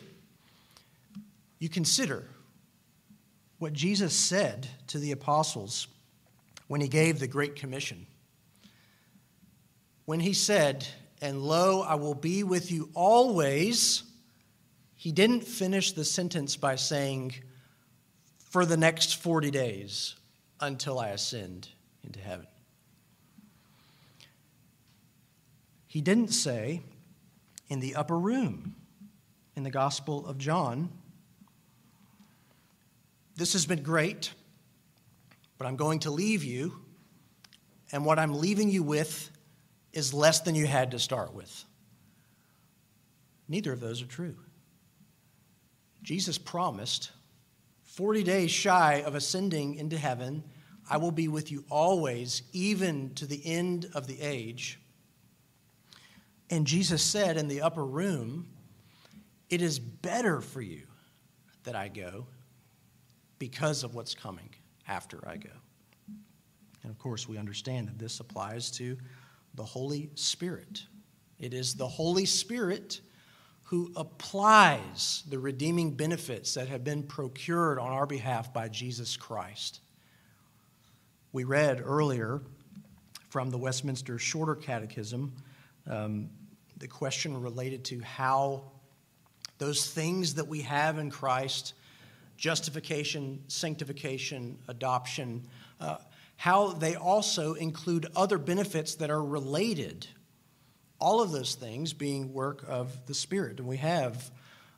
[1.59, 2.23] You consider
[3.59, 5.87] what Jesus said to the apostles
[6.69, 8.07] when he gave the Great Commission.
[10.05, 10.87] When he said,
[11.21, 14.03] And lo, I will be with you always,
[14.95, 17.33] he didn't finish the sentence by saying,
[18.51, 20.15] For the next 40 days
[20.59, 21.69] until I ascend
[22.03, 22.47] into heaven.
[25.87, 26.81] He didn't say,
[27.69, 28.75] In the upper room
[29.55, 30.89] in the Gospel of John,
[33.37, 34.33] this has been great,
[35.57, 36.75] but I'm going to leave you,
[37.93, 39.31] and what I'm leaving you with
[39.93, 41.63] is less than you had to start with.
[43.47, 44.35] Neither of those are true.
[46.03, 47.11] Jesus promised,
[47.91, 50.45] 40 days shy of ascending into heaven,
[50.89, 54.79] I will be with you always, even to the end of the age.
[56.49, 58.47] And Jesus said in the upper room,
[59.49, 60.83] It is better for you
[61.65, 62.27] that I go
[63.39, 64.49] because of what's coming
[64.87, 65.49] after I go.
[66.83, 68.97] And of course, we understand that this applies to
[69.55, 70.85] the Holy Spirit.
[71.39, 73.01] It is the Holy Spirit
[73.71, 79.79] who applies the redeeming benefits that have been procured on our behalf by Jesus Christ.
[81.31, 82.41] We read earlier
[83.29, 85.31] from the Westminster Shorter Catechism
[85.89, 86.29] um,
[86.79, 88.63] the question related to how
[89.57, 91.73] those things that we have in Christ
[92.35, 95.47] justification, sanctification, adoption,
[95.79, 95.95] uh,
[96.35, 100.07] how they also include other benefits that are related.
[101.01, 103.59] All of those things being work of the Spirit.
[103.59, 104.31] And we have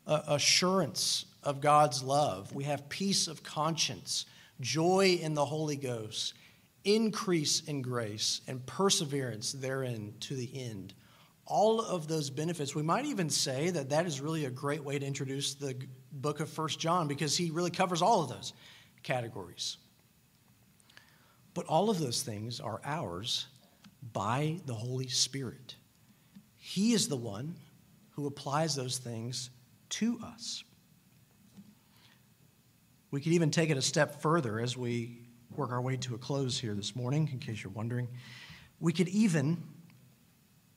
[0.07, 4.25] uh, assurance of God's love, we have peace of conscience,
[4.61, 6.33] joy in the Holy Ghost,
[6.85, 10.93] increase in grace, and perseverance therein to the end
[11.45, 12.73] all of those benefits.
[12.73, 15.75] We might even say that that is really a great way to introduce the
[16.11, 18.53] book of First John because he really covers all of those
[19.03, 19.77] categories.
[21.53, 23.47] But all of those things are ours
[24.13, 25.75] by the Holy Spirit.
[26.65, 27.57] He is the one
[28.11, 29.49] who applies those things
[29.89, 30.63] to us.
[33.11, 36.17] We could even take it a step further as we work our way to a
[36.17, 38.07] close here this morning, in case you're wondering.
[38.79, 39.61] We could even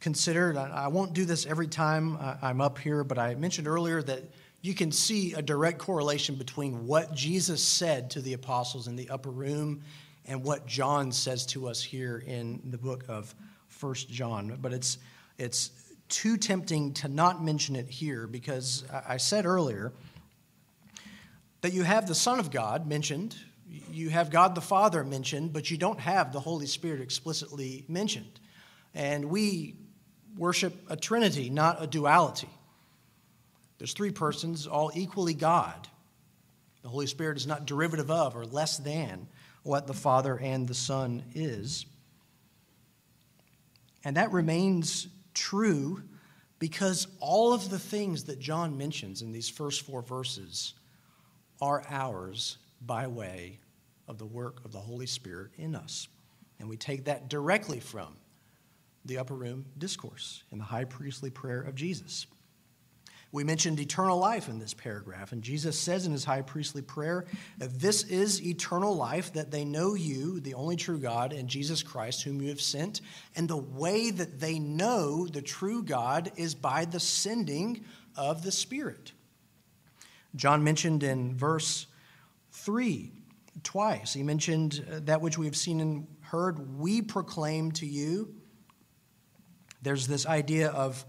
[0.01, 4.25] consider, I won't do this every time I'm up here, but I mentioned earlier that
[4.63, 9.09] you can see a direct correlation between what Jesus said to the apostles in the
[9.09, 9.83] upper room
[10.25, 13.33] and what John says to us here in the book of
[13.69, 14.59] First John.
[14.61, 14.99] But it's,
[15.39, 15.71] it's
[16.09, 19.93] too tempting to not mention it here because I said earlier
[21.61, 23.37] that you have the Son of God mentioned,
[23.91, 28.41] you have God the Father mentioned, but you don't have the Holy Spirit explicitly mentioned.
[28.95, 29.75] And we
[30.37, 32.49] worship a trinity, not a duality.
[33.79, 35.89] There's three persons, all equally God.
[36.83, 39.29] The Holy Spirit is not derivative of or less than
[39.65, 41.85] what the Father and the Son is.
[44.05, 46.03] And that remains true
[46.59, 50.75] because all of the things that John mentions in these first four verses
[51.61, 53.61] are ours by way
[54.09, 56.09] of the work of the Holy Spirit in us.
[56.59, 58.17] And we take that directly from
[59.05, 62.27] the upper room discourse and the high priestly prayer of Jesus.
[63.33, 67.27] We mentioned eternal life in this paragraph, and Jesus says in his high priestly prayer
[67.59, 72.23] this is eternal life, that they know you, the only true God, and Jesus Christ,
[72.23, 73.01] whom you have sent.
[73.35, 77.85] And the way that they know the true God is by the sending
[78.17, 79.13] of the Spirit.
[80.35, 81.87] John mentioned in verse
[82.53, 83.13] 3
[83.63, 88.35] twice, he mentioned uh, that which we have seen and heard, we proclaim to you.
[89.83, 91.05] There's this idea of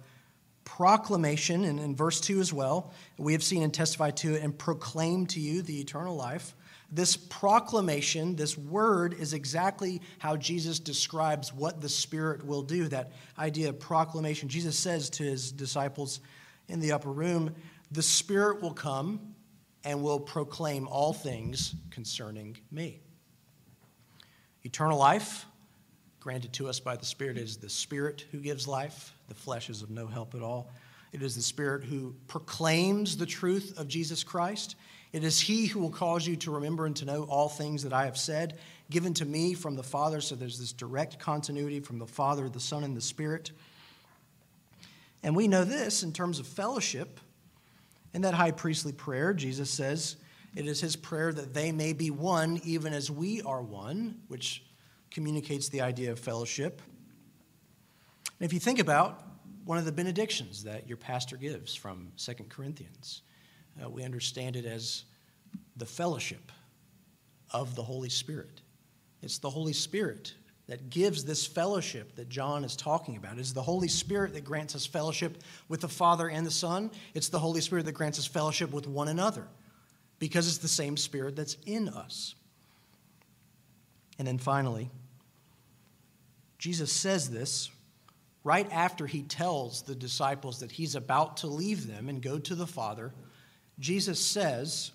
[0.67, 4.55] proclamation, and in verse 2 as well, we have seen and testified to it and
[4.55, 6.53] proclaim to you the eternal life.
[6.91, 12.89] This proclamation, this word, is exactly how Jesus describes what the Spirit will do.
[12.89, 14.49] That idea of proclamation.
[14.49, 16.19] Jesus says to his disciples
[16.67, 17.55] in the upper room,
[17.91, 19.35] The Spirit will come
[19.85, 22.99] and will proclaim all things concerning me.
[24.63, 25.45] Eternal life,
[26.27, 29.13] granted to us by the Spirit, is the Spirit who gives life.
[29.29, 30.69] The flesh is of no help at all.
[31.13, 34.75] It is the Spirit who proclaims the truth of Jesus Christ.
[35.13, 37.93] It is He who will cause you to remember and to know all things that
[37.93, 38.57] I have said,
[38.89, 40.19] given to me from the Father.
[40.19, 43.51] So there's this direct continuity from the Father, the Son, and the Spirit.
[45.23, 47.21] And we know this in terms of fellowship.
[48.13, 50.17] In that high priestly prayer, Jesus says,
[50.57, 54.63] it is his prayer that they may be one, even as we are one, which
[55.17, 56.79] communicates the idea of fellowship.
[58.39, 59.23] And if you think about
[59.65, 63.23] one of the benedictions that your pastor gives from Second Corinthians,
[63.83, 65.05] uh, we understand it as
[65.75, 66.51] the fellowship
[67.49, 68.61] of the Holy Spirit.
[69.23, 70.35] It's the Holy Spirit
[70.67, 73.39] that gives this fellowship that John is talking about.
[73.39, 76.91] It's the Holy Spirit that grants us fellowship with the Father and the Son.
[77.15, 79.47] It's the Holy Spirit that grants us fellowship with one another
[80.19, 82.35] because it's the same Spirit that's in us.
[84.19, 84.89] And then finally,
[86.57, 87.69] Jesus says this
[88.43, 92.55] right after he tells the disciples that he's about to leave them and go to
[92.55, 93.13] the Father.
[93.79, 94.91] Jesus says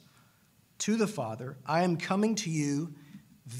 [0.78, 2.94] to the Father, I am coming to you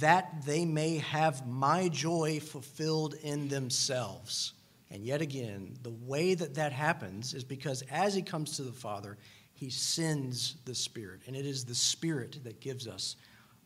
[0.01, 4.55] that they may have my joy fulfilled in themselves.
[4.91, 8.73] And yet again, the way that that happens is because as he comes to the
[8.73, 9.19] Father,
[9.53, 11.23] he sends the Spirit.
[11.27, 13.17] And it is the Spirit that gives us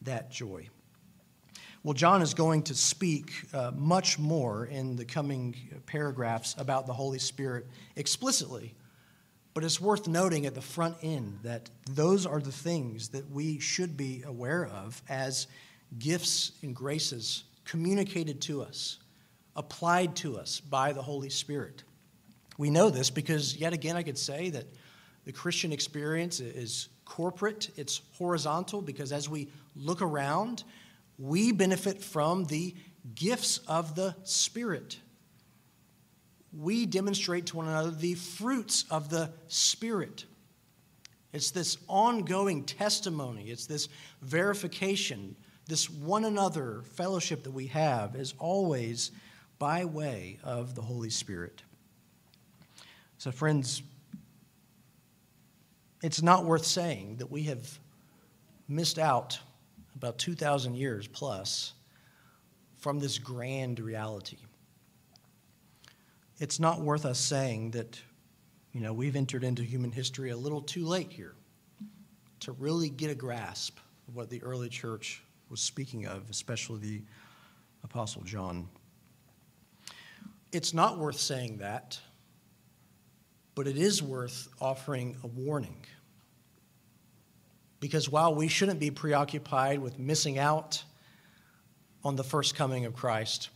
[0.03, 0.68] that joy.
[1.87, 5.55] Well, John is going to speak uh, much more in the coming
[5.87, 7.64] paragraphs about the Holy Spirit
[7.95, 8.74] explicitly.
[9.55, 13.61] But it's worth noting at the front end that those are the things that we
[13.61, 15.47] should be aware of as
[15.97, 18.99] gifts and graces communicated to us,
[19.55, 21.84] applied to us by the Holy Spirit.
[22.59, 24.64] We know this because, yet again, I could say that
[25.24, 30.64] the Christian experience is corporate, it's horizontal, because as we look around,
[31.19, 32.75] we benefit from the
[33.14, 34.99] gifts of the Spirit.
[36.53, 40.25] We demonstrate to one another the fruits of the Spirit.
[41.33, 43.89] It's this ongoing testimony, it's this
[44.23, 45.37] verification,
[45.67, 49.11] this one another fellowship that we have is always
[49.59, 51.62] by way of the Holy Spirit.
[53.19, 53.83] So, friends,
[56.03, 57.79] it's not worth saying that we have
[58.69, 59.39] missed out
[59.97, 61.72] about 2,000 years plus
[62.76, 64.36] from this grand reality.
[66.38, 67.99] It's not worth us saying that,
[68.72, 71.34] you know, we've entered into human history a little too late here
[72.40, 77.03] to really get a grasp of what the early church was speaking of, especially the
[77.82, 78.68] Apostle John.
[80.53, 81.99] It's not worth saying that,
[83.55, 85.84] but it is worth offering a warning
[87.81, 90.83] because while we shouldn't be preoccupied with missing out
[92.05, 93.51] on the first coming of Christ,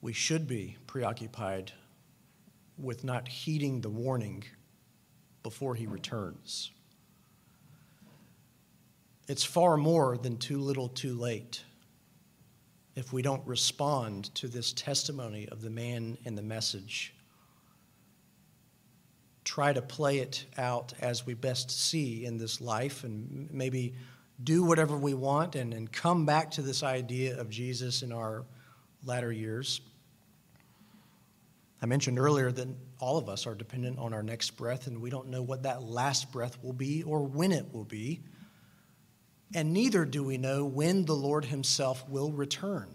[0.00, 1.72] we should be preoccupied
[2.78, 4.44] with not heeding the warning
[5.42, 6.70] before he returns.
[9.28, 11.62] It's far more than too little too late
[12.94, 17.14] if we don't respond to this testimony of the man and the message
[19.44, 23.94] try to play it out as we best see in this life and maybe
[24.42, 28.44] do whatever we want and, and come back to this idea of Jesus in our
[29.04, 29.80] latter years.
[31.80, 32.68] I mentioned earlier that
[33.00, 35.82] all of us are dependent on our next breath, and we don't know what that
[35.82, 38.20] last breath will be or when it will be.
[39.54, 42.88] And neither do we know when the Lord Himself will return.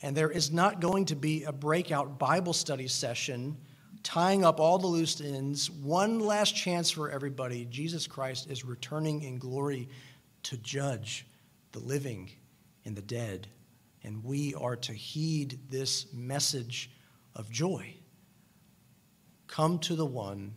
[0.00, 3.56] And there is not going to be a breakout Bible study session
[4.06, 7.64] tying up all the loose ends, one last chance for everybody.
[7.64, 9.88] Jesus Christ is returning in glory
[10.44, 11.26] to judge
[11.72, 12.30] the living
[12.84, 13.48] and the dead.
[14.04, 16.88] And we are to heed this message
[17.34, 17.94] of joy.
[19.48, 20.54] Come to the one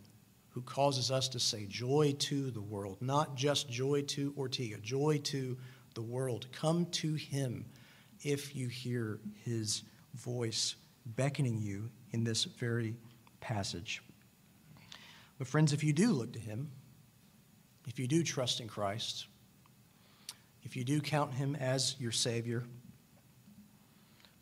[0.50, 5.18] who causes us to say joy to the world, not just joy to Ortega, joy
[5.24, 5.58] to
[5.94, 6.46] the world.
[6.52, 7.66] Come to him
[8.22, 9.82] if you hear his
[10.14, 12.94] voice beckoning you in this very
[13.40, 14.02] passage.
[15.38, 16.70] But, friends, if you do look to Him,
[17.86, 19.26] if you do trust in Christ,
[20.62, 22.64] if you do count Him as your Savior,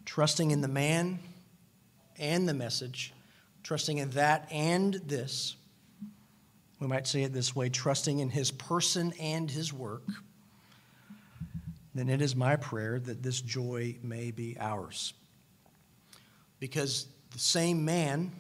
[0.05, 1.19] trusting in the man
[2.19, 3.13] and the message,
[3.63, 5.57] trusting in that and this,
[6.81, 10.07] we might say it this way trusting in his person and his work,
[11.95, 15.13] then it is my prayer that this joy may be ours.
[16.61, 18.33] Because the same man,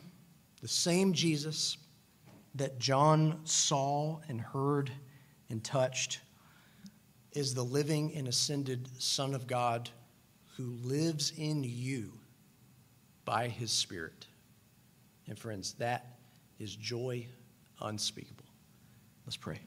[0.60, 1.78] the same Jesus
[2.54, 4.90] that John saw and heard
[5.48, 6.20] and touched,
[7.32, 9.90] is the living and ascended Son of God
[10.56, 12.12] who lives in you
[13.24, 14.26] by his Spirit.
[15.28, 16.18] And friends, that
[16.58, 17.26] is joy
[17.80, 18.46] unspeakable.
[19.26, 19.60] Let's pray.